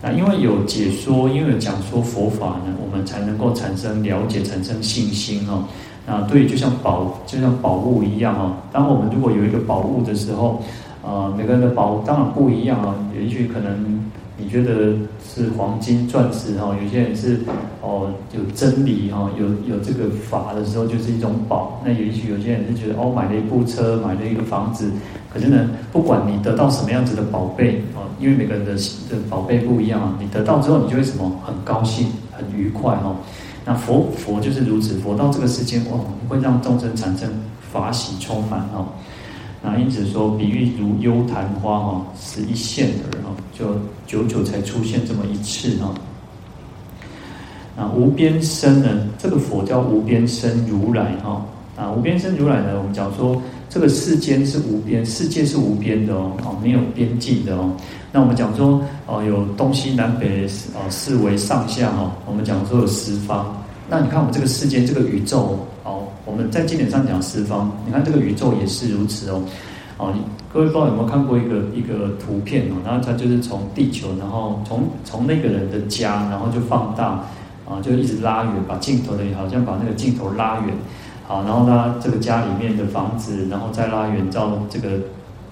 [0.01, 5.65] 那因为有解说，因为有讲说佛法呢，我们才能够产生了解，产生信心哦。
[6.07, 8.53] 那对，就像宝，就像宝物一样哦。
[8.71, 10.62] 当我们如果有一个宝物的时候，
[11.03, 12.95] 呃，每个人的宝物当然不一样啊。
[13.13, 14.01] 也许可能
[14.41, 17.39] 你觉得是黄金钻石哈，有些人是
[17.82, 21.82] 哦有真理哈，有有这个法的时候就是一种宝。
[21.86, 24.91] 那也许有些人是觉得哦，买了一部车，买了一个房子。
[25.32, 33.17] 可是呢，不管你得到什么样子的宝贝哦，因为每个人的的宝贝不一样啊，你得到之后，你就会什么很高兴、很愉快哦。
[33.65, 37.30] 那佛佛就是如此，佛到这个世间哦，会让众生产生
[37.71, 38.88] 法喜充满哦。
[39.62, 43.76] 那因此说，比喻如幽昙花哦，是一现而哦，就
[44.08, 45.93] 久久才出现这么一次哦。
[47.76, 49.08] 那无边身呢？
[49.17, 51.45] 这个佛叫无边身如来哈。
[51.76, 53.41] 啊，无边身如来呢，我们讲说。
[53.72, 57.72] 这个世间是无边，世界是无边的哦，哦，没有边境的哦。
[58.12, 60.43] 那我们讲说，哦，有东西南北
[60.74, 62.12] 哦，四维上下哦。
[62.26, 63.56] 我们讲说有十方。
[63.88, 65.60] 那你看我们这个世间，这个宇宙，
[66.29, 67.71] 我们在经典上讲四方。
[67.85, 69.41] 你看这个宇宙也是如此哦。
[69.97, 70.13] 哦，
[70.53, 72.75] 各位不知道有没有看过一个一个图片哦？
[72.85, 77.19] 然后它就是从地球，然后从从那个人的家，然后就放大
[77.67, 80.73] 啊，就一直拉远，把镜头的好像把那个镜头拉远。
[81.27, 84.99] 好，然后他这个家里面的房子，然后再拉远到这个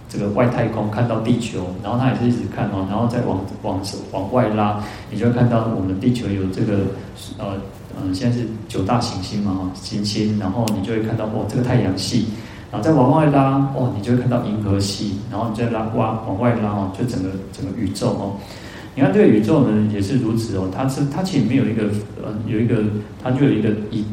[0.10, 3.80] 这个外太空，看到地球，然后他也是一直看哦，然后再往往
[4.12, 6.80] 往外拉，你就会看到我们地球有这个
[7.38, 7.58] 呃
[8.00, 12.28] 嗯、呃，现在是九大行星嘛，行星，然后你就会看到哦，这个太阳系，
[12.72, 18.36] 然后再往外拉，哦，你就会看到银河系，然后你再拉哇往外拉哦，就整个整个宇宙哦。
[18.96, 21.84] 你看这个宇宙呢也是如此哦，它是它其实没有一个
[22.24, 22.84] 呃有一个
[23.22, 24.04] 它就有一个以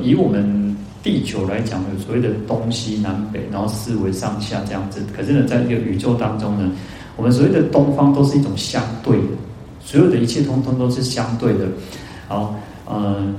[0.00, 0.57] 以我们
[1.02, 5.00] 地球来讲有所谓的东西南北，然后四维上下这样子。
[5.16, 6.70] 可是呢，在这个宇宙当中呢，
[7.16, 9.28] 我们所谓的东方都是一种相对的，
[9.84, 11.66] 所有的一切通通都是相对的。
[12.28, 12.54] 好，
[12.90, 13.34] 嗯。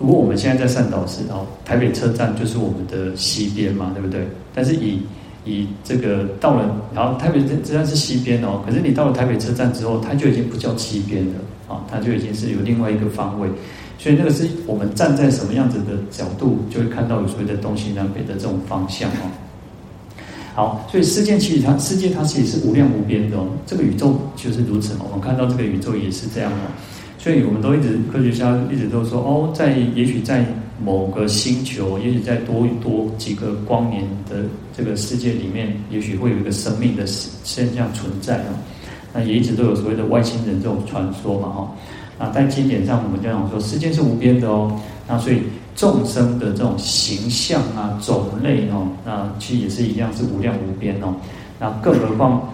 [0.00, 4.24] 如果我们现在在善导寺，哦，台北车站就是我们的西边嘛，对不对？
[4.54, 5.02] 但是以
[5.44, 13.48] 以这个到了，然后台北车站是西边哦，可是你到了台北车站之后，它就已经不叫西边了，啊，它就已经是有另外一个方位。
[13.98, 19.28] 所以那个是我们站在什么样子的角度，就会看到有所谓的东西南北的这种方向哦。
[20.54, 25.04] 好，所以世界其实它世界它其实是无量无边的哦，这个宇宙就是如此嘛。
[25.08, 26.70] 我们看到这个宇宙也是这样哦。
[27.18, 30.46] 所以我们都一直科学家一直都说哦，在也许在
[30.82, 34.44] 某个星球，也许在多多几个光年的
[34.76, 38.54] 这个世界里面，也许会有一个生命的现象存在啊。
[39.12, 41.74] 那也一直都有所谓的外星人这种传说嘛哈。
[42.18, 44.74] 那在经典上，我们就讲说，世界是无边的哦。
[45.06, 45.42] 那所以
[45.76, 51.14] 众生的这种形象啊、种类哦，那其实也是一样是无量无边哦。
[51.58, 52.52] 那更何况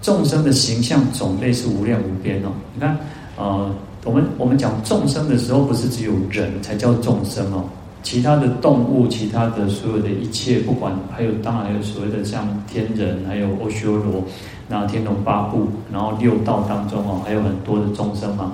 [0.00, 2.48] 众生的形象种类是无量无边哦。
[2.74, 2.96] 你看，
[3.36, 3.70] 呃。
[4.04, 7.62] 我们我们讲众生的时候，不是只有人才叫众生哦，
[8.02, 14.24] 其他的动物，其他的所有的一切，不管还有当然还有所谓的像天人，还有阿修罗，
[14.66, 18.52] 那天龙八部，然后六道当中哦，还有很多的众生嘛。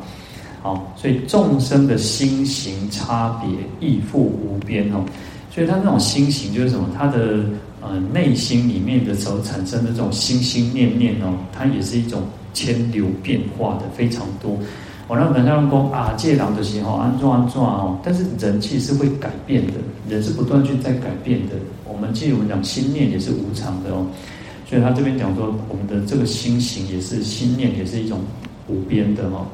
[0.62, 3.50] 好，所以众生的心行差别
[3.88, 5.04] 亦复无边哦。
[5.50, 6.88] 所以他那种心行就是什么？
[6.96, 7.44] 他的
[7.80, 14.56] 呃内心里面的时候产生的这种心心念念哦，它也是一种迁流变化的非常多。
[15.08, 19.74] 我让人家讲啊，借狼的时候安装安装哦，但是人气是会改变的，
[20.08, 21.54] 人是不断去在改变的。
[21.86, 24.06] 我们记得我们讲心念也是无常的哦，
[24.68, 28.20] 所以他这边讲说，我们的这个心行也是心念，也是一种
[28.68, 29.46] 无边的哦。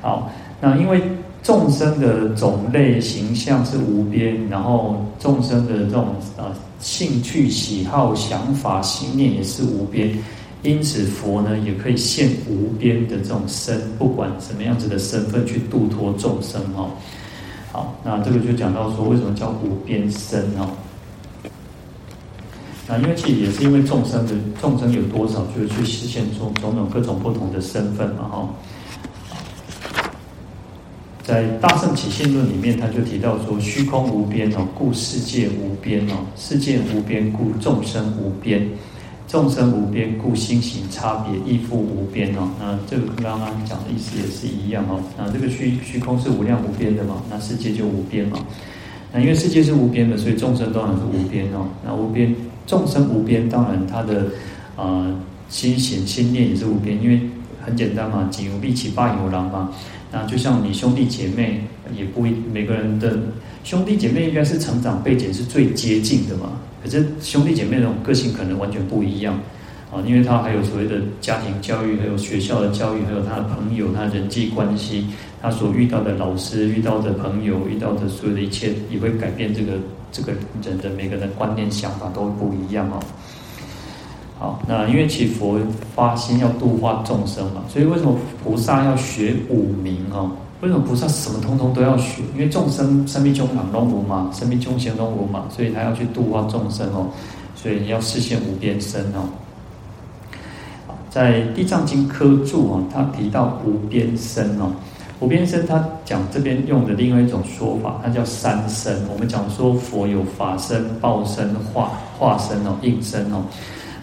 [0.00, 0.30] 好，
[0.60, 1.02] 那因为
[1.42, 10.16] 众生的种类形象是无边，然后众生的这种呃兴趣喜好想法心念也是无边。
[10.62, 16.90] 因此，佛呢也可以现无边的这种身，不管什么样子的身份去度脱众生哦。
[17.70, 20.68] 好，那这个就讲到说，为什么叫无边身哦？
[22.88, 28.48] 那因为其实也是因为众生的众生有多少，就会去实现出种种各种不同的身份嘛哈。
[31.28, 38.66] 在《大圣起信论》里面，他就提到说：虚空无边哦，故世界无边哦；世界无边，故众生无边。
[39.26, 42.48] 众生无边，故心行差别亦复无边哦。
[42.58, 45.02] 那这个跟刚刚讲的意思也是一样哦。
[45.18, 47.22] 那这个虚虚空是无量无边的嘛？
[47.28, 48.38] 那世界就无边嘛？
[49.12, 51.68] 那因为世界是无边的，所以众生当然是无边哦。
[51.84, 52.34] 那无边
[52.66, 54.28] 众生无边，当然他的
[54.76, 55.14] 呃
[55.50, 57.20] 心行心念也是无边，因为
[57.60, 59.70] 很简单嘛，己有必其爸有狼嘛。
[60.10, 61.60] 那就像你兄弟姐妹，
[61.94, 63.18] 也不一每个人的
[63.64, 66.58] 兄弟姐妹应该是成长背景是最接近的嘛。
[66.82, 69.38] 可是兄弟姐妹那种个性可能完全不一样
[69.92, 75.06] 啊，因为他还有所谓的家庭教育，还有学校的教育，还有他的朋友，他人际关系，
[75.42, 79.72] 他所遇到的老师、遇到的朋友、遇到的所有的一切，也会改变这个
[80.12, 83.00] 这个人的每个人的观念想法都不一样哦。
[84.38, 85.58] 好，那因为其佛
[85.94, 90.30] 发心要度化众生嘛，所以为什么菩萨要学五明哦？
[90.60, 92.22] 为什么菩萨什么通通都要学？
[92.34, 97.08] 因为众生生命中很隆无嘛，生命中行隆无嘛，所以他要去度化众生哦，
[97.56, 99.28] 所以要示现无边身哦。
[101.10, 104.70] 在《地藏经》科注啊，他提到无边身哦，
[105.18, 109.00] 无边身他讲这边用的另外一种说法，它叫三身。
[109.12, 113.42] 我们讲说佛有法身、报身、化化身哦、应身哦。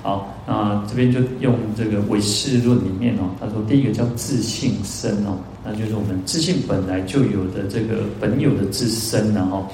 [0.05, 5.35] 好，那这边就用这个唯识论里面哦，他说第一个叫自性身哦。
[5.63, 9.65] 那就是我们自性本来就有的这个本有的自身，然后，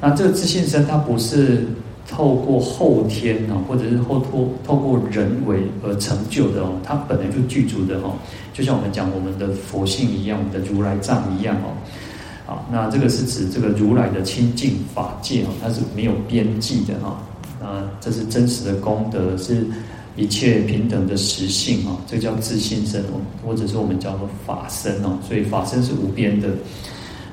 [0.00, 1.66] 那这个自性身它不是
[2.08, 8.14] 透过后天哦，或者是后透透过人为而成就的哦，它本来就具足的哦，
[8.54, 11.74] 就像我们讲我们的佛性一样，我们的如来藏一样哦。
[12.46, 17.20] 好，那这个是指这个如来的清净法界哦，它是没有边际的哈，
[17.60, 19.66] 啊，这是真实的功德是。
[20.16, 26.48] 一切平等的实性啊，这叫自性身哦，或者是我们叫做法身哦，所以法身是无边的。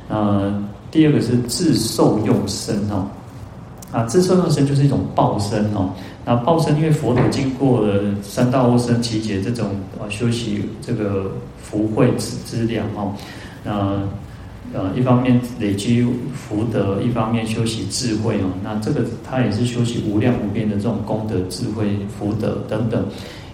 [0.08, 3.08] 呃，第二个是自受用身哦，
[3.92, 5.90] 啊，自受用身就是一种报身哦。
[6.24, 13.12] 那报身因为佛陀经过了三大阿僧只劫这种啊修习这个福慧之之粮哦，
[13.64, 14.00] 那
[14.74, 18.52] 呃，一方面累积福德，一方面修习智慧哦。
[18.62, 23.06] 那这个他也是修习无量无边的这种功德、智慧、福德等等。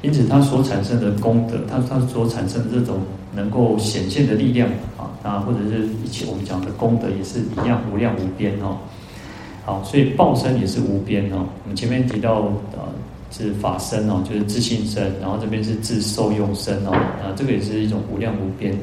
[0.02, 2.98] 因此，他所产生的功德，他他所产生的这种
[3.34, 8.78] 能够显现的力量啊，啊，或者是一切我们讲的功德，也是一样无量无边哦。
[9.64, 11.46] 好，所以报身也是无边哦。
[11.64, 12.84] 我们前面提到呃，
[13.32, 18.78] 是法身哦，就是自性身，然后这边是自受用身哦，啊，这个也是一种无量无边。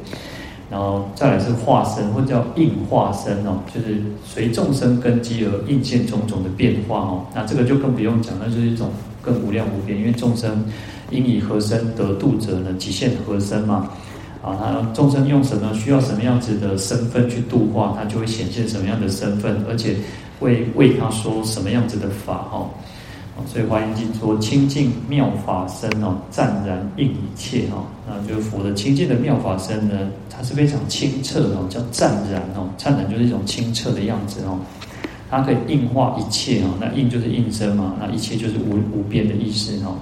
[0.71, 7.27] 然后再来是化身，或者叫应化身哦，就是随众生根基而应现种种的变化哦。
[7.35, 8.91] 那这个就更不用讲，那就是一种
[9.21, 10.65] 更无量无边，因为众生
[11.11, 12.73] 应以何身得度者呢？
[12.79, 13.91] 即现何身嘛。
[14.43, 19.97] 啊，他众生用什么需要什么样子的身份去度化，他就会显现什么样的身份，而且。
[20.41, 22.71] 会为他说什么样子的法哦，
[23.47, 34.59] 所以《华严经》说清净妙法身哦，湛然应一切哦，那就是佛的清净的妙法身呢，它是非常清澈哦，叫湛然哦，湛然就是一种清澈的样子哦，
[35.31, 39.95] 它可以应化一切哦，那应就是应身嘛，那一切就是无无边的意思哦，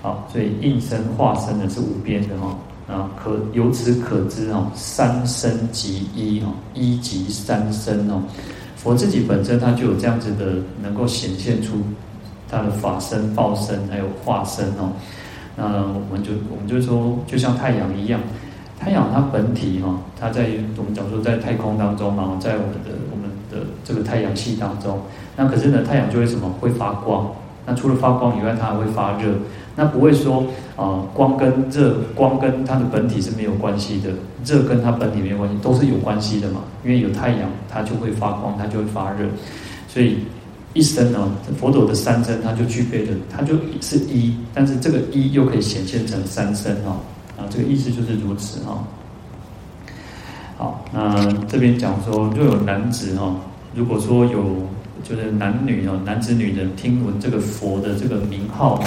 [0.00, 2.56] 好，所以应身化身呢是无边的哦，
[2.88, 8.22] 啊，可由此可知哦，三身即一哦，一即三身哦。
[8.74, 11.76] 佛自己本身，他就有这样子的，能够显现出
[12.52, 14.92] 他的法身、报身，还有化身哦。
[15.56, 18.20] 那我们就我们就说，就像太阳一样，
[18.78, 20.46] 太阳它本体哈，它在
[20.76, 25.00] 我们讲说在太空当中嘛，在我们的我们的这个太阳系当中，
[25.36, 27.32] 那可是呢，太阳就会什么会发光？
[27.64, 29.32] 那除了发光以外，它还会发热。
[29.74, 30.44] 那不会说
[30.76, 34.10] 啊，光跟热，光跟它的本体是没有关系的，
[34.44, 36.60] 热跟它本体没有关系，都是有关系的嘛。
[36.84, 39.26] 因为有太阳，它就会发光，它就会发热。
[39.88, 40.18] 所以
[40.74, 47.00] 一生呢，佛陀的三身，它就具备了，它就是一，但是这个一又可以显现成三身哦。
[47.36, 48.82] 啊，这个意思就是如此哈。
[50.56, 53.34] 好，那这边讲说，若有男子哈，
[53.74, 54.56] 如果说有
[55.02, 58.84] 就是男女哦，男子女人听闻这个佛的这个名号哦。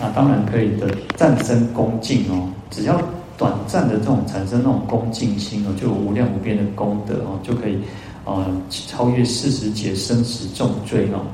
[0.00, 2.48] 那当然可以的，暂生恭敬哦。
[2.70, 3.00] 只要
[3.36, 7.78] 短暂的这种产生那种恭敬心哦，就有无量无边的功德哦，就可以
[8.26, 11.24] 啊超越四十劫生死重罪哦。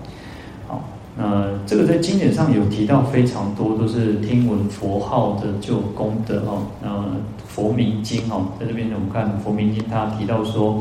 [0.69, 0.85] 好，
[1.17, 6.63] 那这个在经典上有提到非常多，都是听闻佛号的就功德哦。
[6.81, 7.05] 那
[7.49, 10.81] 佛名经哦，在这边我们看佛名经，他提到说。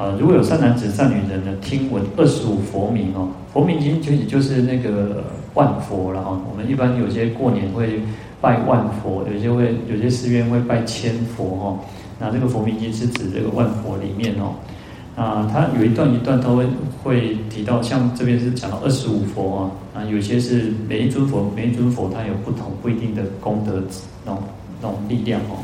[0.00, 6.40] 啊，如果有善男子、善女人呢，听闻二十五佛名哦，佛名经其实就是那个万佛了哈。
[6.50, 8.00] 我们一般有些过年会
[8.40, 11.78] 拜万佛，有些会有些寺院会拜千佛哈。
[12.18, 14.54] 那这个佛名经是指这个万佛里面哦。
[15.20, 16.66] 啊，他有一段一段他会
[17.02, 23.82] 会提到，像这边是讲到二十五佛啊，啊，有些是每一尊佛每一尊佛它有不同不一定的功德
[24.24, 24.42] 那种
[24.80, 25.60] 那种力量哦。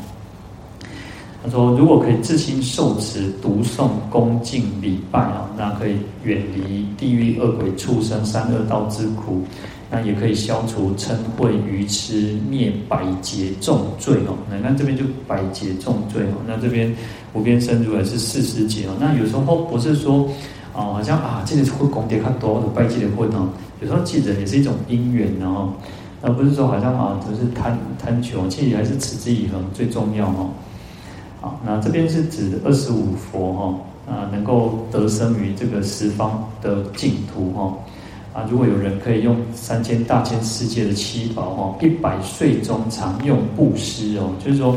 [1.43, 9.43] 他说：“如果可以自心受持、读诵、恭敬、礼拜啊，那可以远离地狱、恶鬼、畜生、三恶道之苦，
[9.89, 14.35] 那也可以消除嗔恚、愚痴，灭百劫重罪哦。
[14.51, 16.41] 那那这边就百劫重罪哦。
[16.47, 16.93] 那这边
[17.37, 18.93] 无边生如来是四十劫哦。
[18.99, 20.27] 那有时候不是说
[20.73, 23.49] 啊，好像啊，这个会功德较多拜这个佛哦。
[23.81, 25.71] 有时候记得也是一种因缘哦，
[26.21, 30.49] 而不是说好像啊，只是贪贪求，其实还是持之以恒最重要哦。”
[31.39, 37.77] 好，那这边是指二十五佛哈，啊，能够得生于这个十方的净土哈，
[38.33, 44.75] 啊，如果有人可以用三千大千世界的七宝哈，一百岁中常用布施哦，就是说，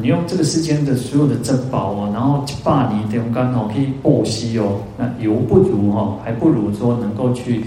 [0.00, 7.64] 你用这个世间的所有的珍宝哦，然后把你的肝哦可以布施哦，那犹不如哦，还不如说能够去。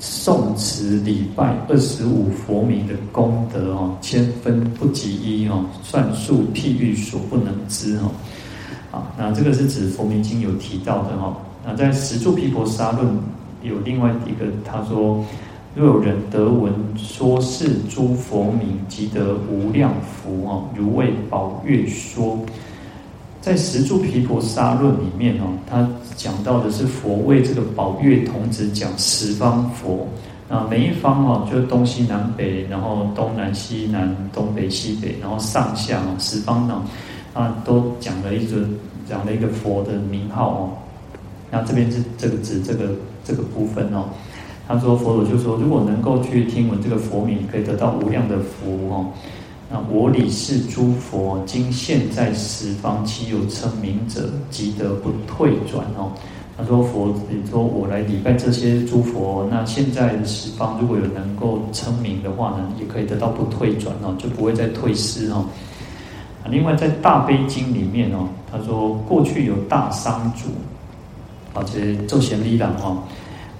[0.00, 8.10] 诵持礼拜二十五佛名的功德哦，千分不及一哦，算数譬喻所不能知哦。
[8.90, 11.34] 啊，那这个是指佛名经有提到的哈。
[11.64, 13.06] 那在十住毗婆沙论
[13.62, 15.24] 有另外一个，他说：
[15.74, 22.38] 若有人得闻说是诸佛名，即得无量福哦，如为宝月说。
[23.40, 30.08] 在十住毗婆沙论里面哦，他讲到的是佛为这个宝月童子讲十方佛，
[30.48, 36.82] 啊，每一方哦，就东西南北，然后东南西南，东北西北，然后上下哦，十方呢，
[37.34, 38.66] 啊，都讲了一个
[39.06, 40.70] 讲了一个佛的名号哦。
[41.50, 42.94] 那这边是这个指这个
[43.24, 44.06] 这个部分哦。
[44.66, 49.06] 他说佛陀就说，如果能够去听闻这个佛名，可以得到无量的福哦。
[49.70, 56.12] 那我礼是诸佛，今现在十方，其有称名者，即得不退转哦。
[56.56, 65.44] 他说佛，你说我来礼拜这些诸佛，那现在十方如果有能够称名的话呢，也可以得到不退转哦，就不会再退失哦。
[66.48, 70.50] 另外在大悲经里面哦，他说过去有大商主，
[71.58, 73.02] 啊，其实做贤利郎哦，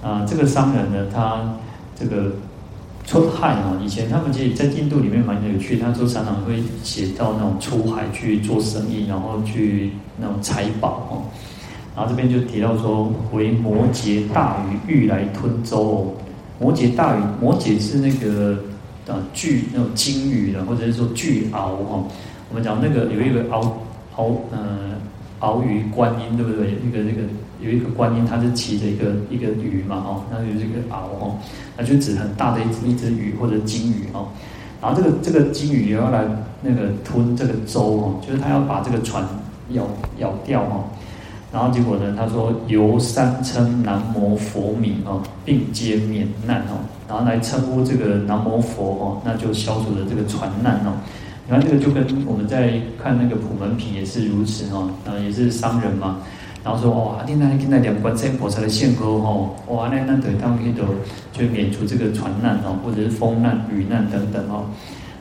[0.05, 1.57] 啊，这个商人呢，他
[1.98, 2.32] 这个
[3.07, 11.12] 出海哦，以前他们其实，在印度里面蛮有趣，他说常常会写到那种出海去做生意，然后去那种采宝哦，
[11.96, 16.12] 然后这边就提到说，为摩羯大鱼欲来吞舟哦，
[16.61, 18.59] 摩羯大鱼，摩羯是那个
[19.09, 22.05] 啊巨那种鲸鱼的，或者是说巨鳌哈。
[22.50, 23.66] 我们讲那个有一个鳌
[24.16, 24.92] 鳌呃
[25.40, 26.72] 鳌鱼观音对不对？
[26.72, 27.22] 一个那个
[27.64, 31.38] 有一个观音，它是骑着一个一个鱼嘛哦，那就是一个鳌哦，
[31.76, 34.28] 那就指很大的一只一只鱼或者鲸鱼哦。
[34.82, 36.24] 然后这个这个鲸鱼也要来
[36.60, 39.24] 那个吞这个舟哦，就是它要把这个船
[39.70, 39.86] 咬
[40.18, 40.84] 咬掉哦。
[41.52, 50.92] 然后结果呢，他说由三称南无佛名哦，并皆免难哦，然后来称呼这个南无佛哦，那就消除了这个船难哦。
[51.46, 56.18] 你看这个就跟我们在看那个普门品也是如此哈，啊也是商人嘛，
[56.64, 59.30] 然后说哇，现在现在两观世音菩萨的现歌哈，
[59.68, 60.82] 哇那那对他们可以都
[61.30, 64.64] 就免除这个船难哦，或者是风难、雨难等等哈，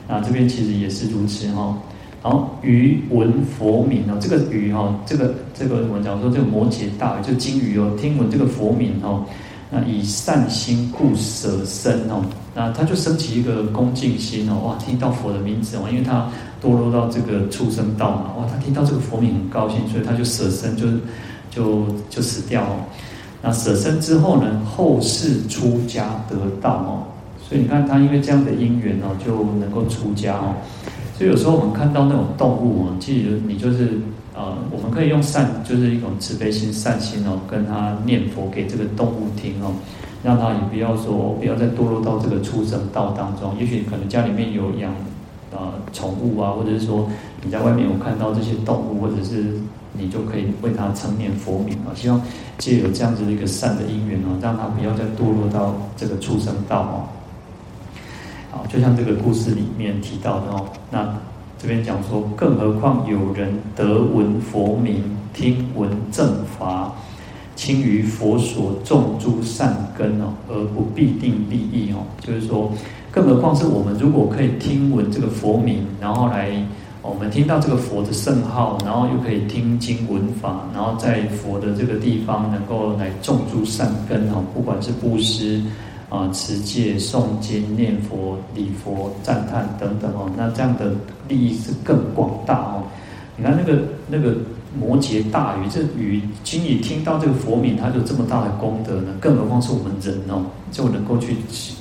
[0.08, 1.76] 那这边其实也是如此哈。
[2.22, 9.22] 然后鱼闻佛名哦，这个鱼哈，这个这个我们讲说这个摩羯大鱼就金鱼哦，听闻这个佛名哦。
[9.70, 12.22] 那以善心故舍身哦，
[12.54, 16.30] 那他就升起一个恭敬心哦，哇，听到佛的名字哦，因为他
[16.62, 20.98] 堕落到这个畜生道嘛，哇，他听到这个佛名很高兴，所以他就舍身就是
[21.54, 22.76] 就就死掉哦。
[23.42, 27.06] 那舍身之后呢，后世出家得道哦，
[27.46, 30.54] 所以你看他因为这样的因缘哦，就能够出家哦。
[31.16, 34.00] 所以有时候我们看到那种动物哦，其实你就是。
[34.36, 39.70] 呃，我们可以用善，就是一种慈悲心、善心哦，跟他念佛给这个动物听哦，
[40.24, 43.54] 让他也不要说不要再堕落到这个畜生道当中。
[43.60, 44.92] 也许可能家里面有养
[45.52, 47.08] 呃宠物啊，或者是说
[47.44, 49.54] 你在外面有看到这些动物，或者是
[49.98, 51.94] 你就可以为他称念佛名啊。
[51.94, 52.20] 希望
[52.58, 56.94] 借有这样子的一个善的因缘哦，让他不要再堕落到这个畜生道哦。
[58.50, 61.14] 好，就像这个故事里面提到的哦，那。
[61.56, 66.92] 这边讲说，更何况有人得闻佛名，听闻正法，
[67.56, 72.04] 轻于佛所种诸善根哦，而不必定利益哦。
[72.20, 72.70] 就是说，
[73.10, 76.50] 更何况是我们如果可以听闻这个佛名，然后来
[77.04, 85.62] 我们听到这个佛的圣号，然后又可以听经闻法，然后在佛的这个地方能够来种诸善根哦，不管是布施。
[86.10, 90.92] 啊，持戒、诵经、念佛、礼佛、赞叹等等哦，那这样的
[91.26, 92.84] 利益是更广大哦。
[93.36, 94.36] 你看那个那个
[94.78, 101.34] 摩羯大鱼，这鱼轻易听到这个佛名，它就这么大的功德呢，更何况是我们人哦，就能够去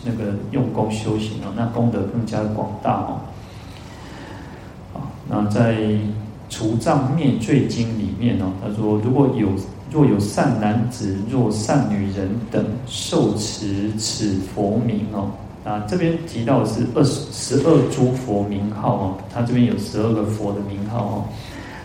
[0.04, 3.20] 那个用功修行哦，那功德更加的广大哦。
[5.34, 5.74] 那在
[6.50, 9.48] 《除障灭罪经》里面哦，他说如果有。
[9.92, 15.30] 若有善男子，若善女人等受持此佛名哦，
[15.64, 21.24] 啊，这边提到的是二十十二诸佛名号哦，他这边有十二个佛的名号哦。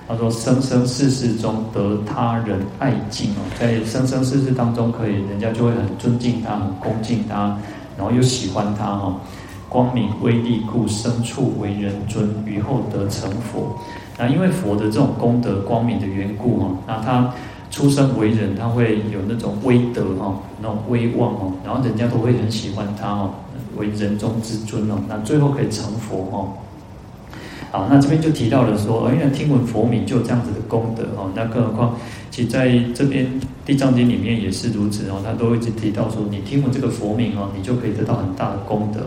[0.09, 7.59] 他说生生世世中得他人爱敬哦，在生生世世当中，可以人家就会很尊敬他，很恭敬他，
[7.99, 9.21] 然后又喜欢他哦。
[9.69, 13.79] 光明威力故，生处为人尊，于后得成佛。
[14.19, 17.33] 那因为佛的这种功德光明的缘故哦，那他。
[17.71, 23.31] 出生为人，他会有那种威德哈，那种威望哦，然后人家都会很喜欢他哦，
[23.77, 26.49] 为人中之尊哦，那最后可以成佛哦。
[27.71, 31.95] 好，那这边就提到了说，哎呀，听闻佛名就有这样子的功德哦，那更何况，
[32.31, 33.27] 其实在这边
[33.67, 39.01] 《地藏经》里面也是如此哦，他都一直提到说，你听闻这个佛名哦，你就可以得到很大的功德。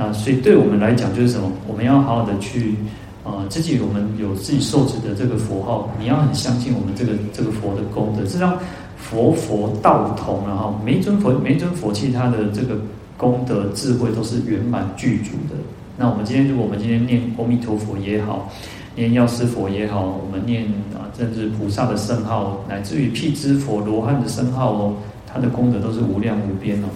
[0.00, 1.52] 那所以对我们来讲，就是什么？
[1.68, 2.74] 我们要好好的去。
[3.22, 8.58] 啊，自己我们有自己受持的这个佛号，你要很相信我们这个这个佛的功德，是让
[8.96, 12.80] 佛佛道同，然后每一尊佛每一尊佛器，它的这个
[13.18, 15.54] 功德智慧都是圆满具足的。
[15.98, 18.50] 那我们今天，如果我们今天念阿弥陀佛也好，
[18.96, 24.94] 念药师佛也好，我们念啊，甚至菩萨的圣号，乃至于辟支佛罗汉的圣号哦，
[25.30, 26.88] 它的功德都是无量无边哦。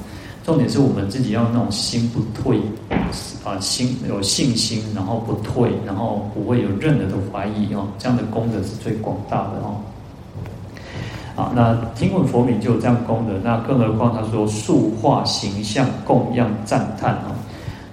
[0.45, 2.61] 重点是我们自己要那种心不退，
[3.43, 9.81] 啊，心有信心，然后不退，然后不会有任何的怀疑哦，这样的功德是最广大的哦。
[11.35, 17.33] 啊，那听闻佛名就有这样功德，那更何况他说塑化形象供养赞叹哦。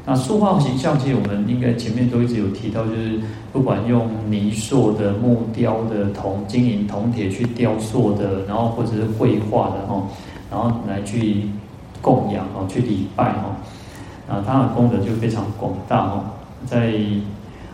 [0.05, 3.17] 那塑化形象，其实我们应该前面都一直有提到，就是
[3.53, 10.03] 不管用泥塑的、木雕的、铜、金银、铜铁去雕塑的，然后或者是绘画的哦，
[10.51, 11.45] 然后来去。
[12.01, 13.55] 供养哦，去礼拜哦，
[14.27, 16.23] 啊，他的功德就非常广大哦。
[16.65, 16.93] 在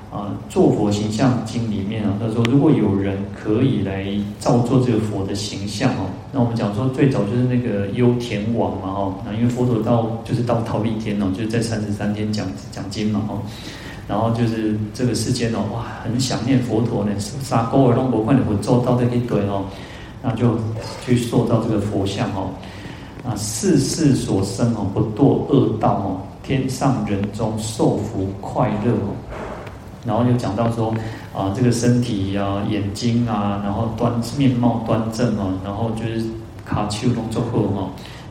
[0.09, 4.07] 啊，《做佛形象经》里面啊，他说如果有人可以来
[4.39, 13.41] 造作这个佛的形象哦，那我们讲说最早就是那个优田王嘛哦，那因为佛陀到就是到忉利天哦，就是在三十三天讲讲经嘛哦，
[14.07, 19.65] 然后就是这个世间哦，哇，很想念佛陀呢，杀勾尔龙婆快点佛做到这一堆哦，
[20.23, 20.57] 那就
[21.05, 22.51] 去塑造这个佛像哦，
[23.24, 29.15] 啊，世事所生哦，不堕恶道哦，天上人中受福快乐哦。
[30.05, 30.93] 然后又讲到说，
[31.36, 36.26] 啊，这个身体啊，眼睛啊，然后端面貌端正哦，然后就是
[36.65, 37.89] 卡丘龙作鹤哦，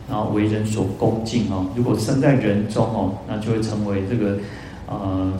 [0.09, 1.67] 然后为人所恭敬哦。
[1.75, 4.39] 如果生在人中哦，那就会成为这个
[4.89, 5.31] 呃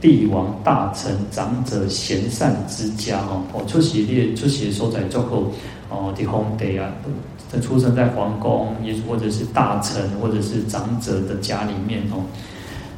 [0.00, 3.42] 帝王大臣长者贤善之家哦。
[3.52, 5.44] 哦，出席列出席所在作鹤
[5.90, 6.90] 哦，的皇帝啊，
[7.50, 12.22] 在出生在皇宫，也或者是大臣或者是长者的家里面哦。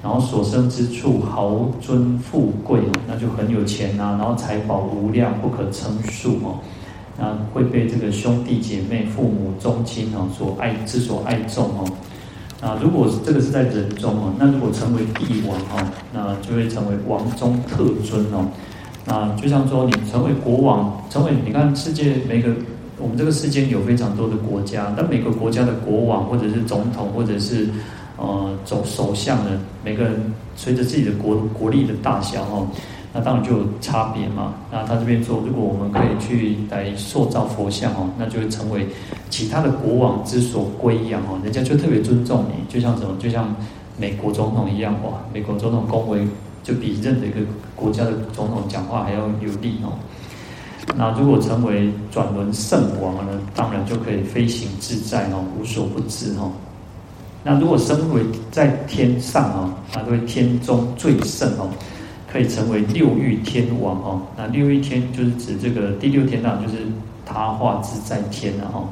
[0.03, 4.17] 然后所生之处豪尊富贵哦，那就很有钱呐、啊。
[4.19, 6.59] 然后财宝无量，不可称数哦。
[7.19, 11.85] 那会被这个兄弟姐妹、父母宗亲哦所爱之所爱重哦。
[12.63, 18.47] 那，如果这个是在人中哦，那如果成为帝王哦，那就会成为王中特尊哦。
[19.05, 22.49] 那就像说你成为国王，成为你看世界每个
[23.01, 27.69] 我们这个世间有非常多的国家，但每个国家的国王或者是总统或者是。
[28.23, 32.69] 呃，总首相呢，每个人随着自己的国国力的大小哦，
[33.15, 34.53] 那当然就有差别嘛。
[34.71, 38.87] 那他这边说，如果我们可以去来塑造佛像哦，那就会成为
[39.31, 43.57] 其他的国王之所归仰哦，人家就特别尊重你，就像什么，就像
[43.97, 46.21] 美国总统一样哇，美国总统恭维
[46.63, 47.37] 就比任何一个
[47.75, 49.97] 国家的总统讲话还要有力哦。
[50.97, 56.51] 那如果成为转轮圣王呢，当然就可以飞行自在哦，无所不知哦。
[57.43, 61.71] 那如果升为在天上哦，那这位天中最圣哦，
[62.31, 64.23] 可以成为六欲天王哦。
[64.37, 66.79] 那六欲天就是指这个第六天当就是
[67.25, 68.89] 他化自在天了哦。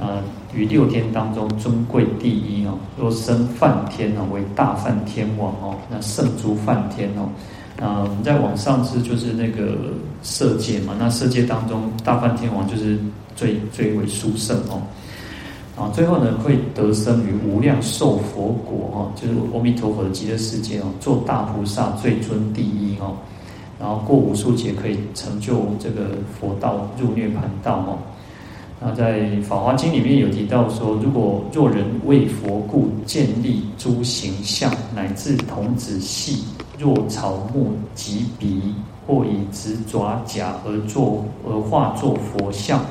[0.00, 2.76] 呃，于六天当中尊贵第一哦。
[2.98, 7.28] 若升梵天哦，为大梵天王哦，那圣诸梵天哦。
[7.84, 9.76] 那我们再往上是就是那个
[10.22, 12.96] 色界嘛，那色界当中大梵天王就是
[13.34, 14.80] 最最为殊胜哦。
[15.76, 23.16] 啊，最后呢，会得生于无量寿佛国哦，就是阿弥陀佛的极乐世界哦，做大菩萨最尊第一哦，
[23.80, 27.98] 然后过无数劫可以成就这个佛道入涅槃道哦。
[28.78, 36.44] 那在《法华经》里面有提到说，如果若人为佛故建立诸形象，乃至童子戏，
[36.82, 38.74] 若草木及鼻，
[39.06, 42.84] 或以直爪甲而作而化作佛像。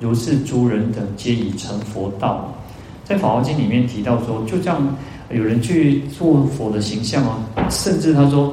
[0.00, 2.52] 如是诸人等皆已成佛道，
[3.04, 4.94] 在《法华经》里面提到说，就像
[5.30, 7.38] 有人去做佛的形象哦，
[7.70, 8.52] 甚至他说，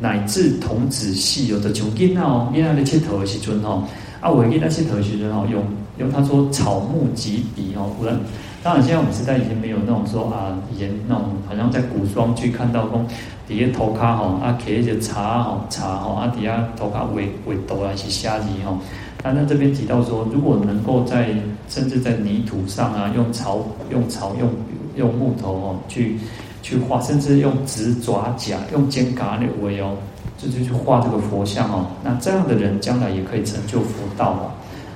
[0.00, 3.84] 乃至童子戏有的求经哦，因为那切头的时尊哦，
[4.20, 5.62] 啊，我给那切头的时尊哦，用
[5.98, 8.18] 用他说草木及鼻哦，不然，
[8.62, 13.04] 当然现在我们时代已经没有那种说啊，以前那种好像在古装剧看到说
[13.48, 18.78] 底下头卡吼啊，揢一些茶吼茶吼啊，底下头卡尾尾兜啊一些虾子吼。
[19.24, 21.30] 那那这边提到说，如果能够在
[21.68, 23.58] 甚至在泥土上啊，用草
[23.90, 24.48] 用草用
[24.96, 26.16] 用木头哦，去
[26.62, 29.96] 去画，甚至用直爪甲用尖嘎那围哦，
[30.38, 31.86] 就就去画这个佛像哦。
[32.04, 34.50] 那这样的人将来也可以成就佛道哦。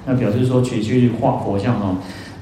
[0.05, 1.97] 那表示说去去画佛像哦，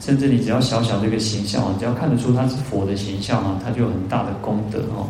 [0.05, 5.09] 甚至你只要小小的一个形象啊，只要看得出他是佛的形象啊，他就有很大的功德哦。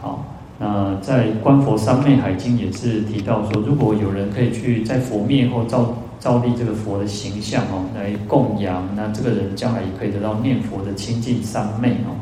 [0.00, 0.24] 好。
[0.58, 12.16] 那在《观佛三昧海经》也是提到说，如果有人可以去在佛灭后造造立这个佛的形象哦，来供养，那这个人将来也可以得到念佛的清净三昧哦。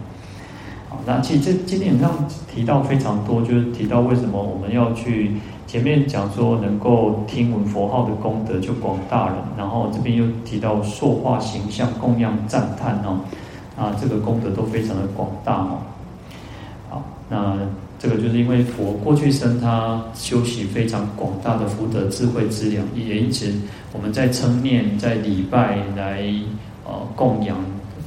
[0.89, 5.37] 好，那其实这今天上提到非常多，就是提到为什么我们要去
[5.75, 13.19] 前面讲说能够听闻佛号的功德就广大了，然后这边又提到塑化形象供养赞叹哦，
[13.77, 15.79] 啊，这个功德都非常的广大哦。
[16.89, 17.59] 好，那。
[17.99, 23.51] 这个就是因为佛过去生他修习非常广大的福德智慧资粮，也因此
[23.93, 26.23] 我们在称念、在礼拜来
[26.85, 27.57] 呃供养，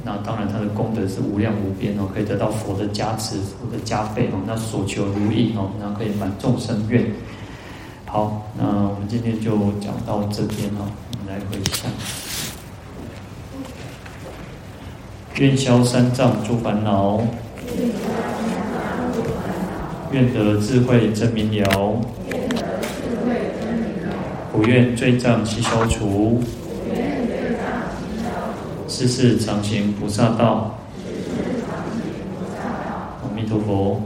[0.04, 7.04] 那当然他的功德是无量无边哦，可以得到佛的加持、佛的加被哦，那所求如意哦，那可以满众生愿。
[8.10, 9.50] 好，那我们今天就
[9.80, 11.90] 讲到这边哦，我们来回向，
[15.36, 17.20] 愿消三障诸烦恼。
[20.10, 22.00] 愿得智慧真明了，
[24.52, 26.42] 不愿罪障悉消除，
[28.88, 30.78] 世世常行菩萨道。
[33.22, 34.00] 阿弥陀佛。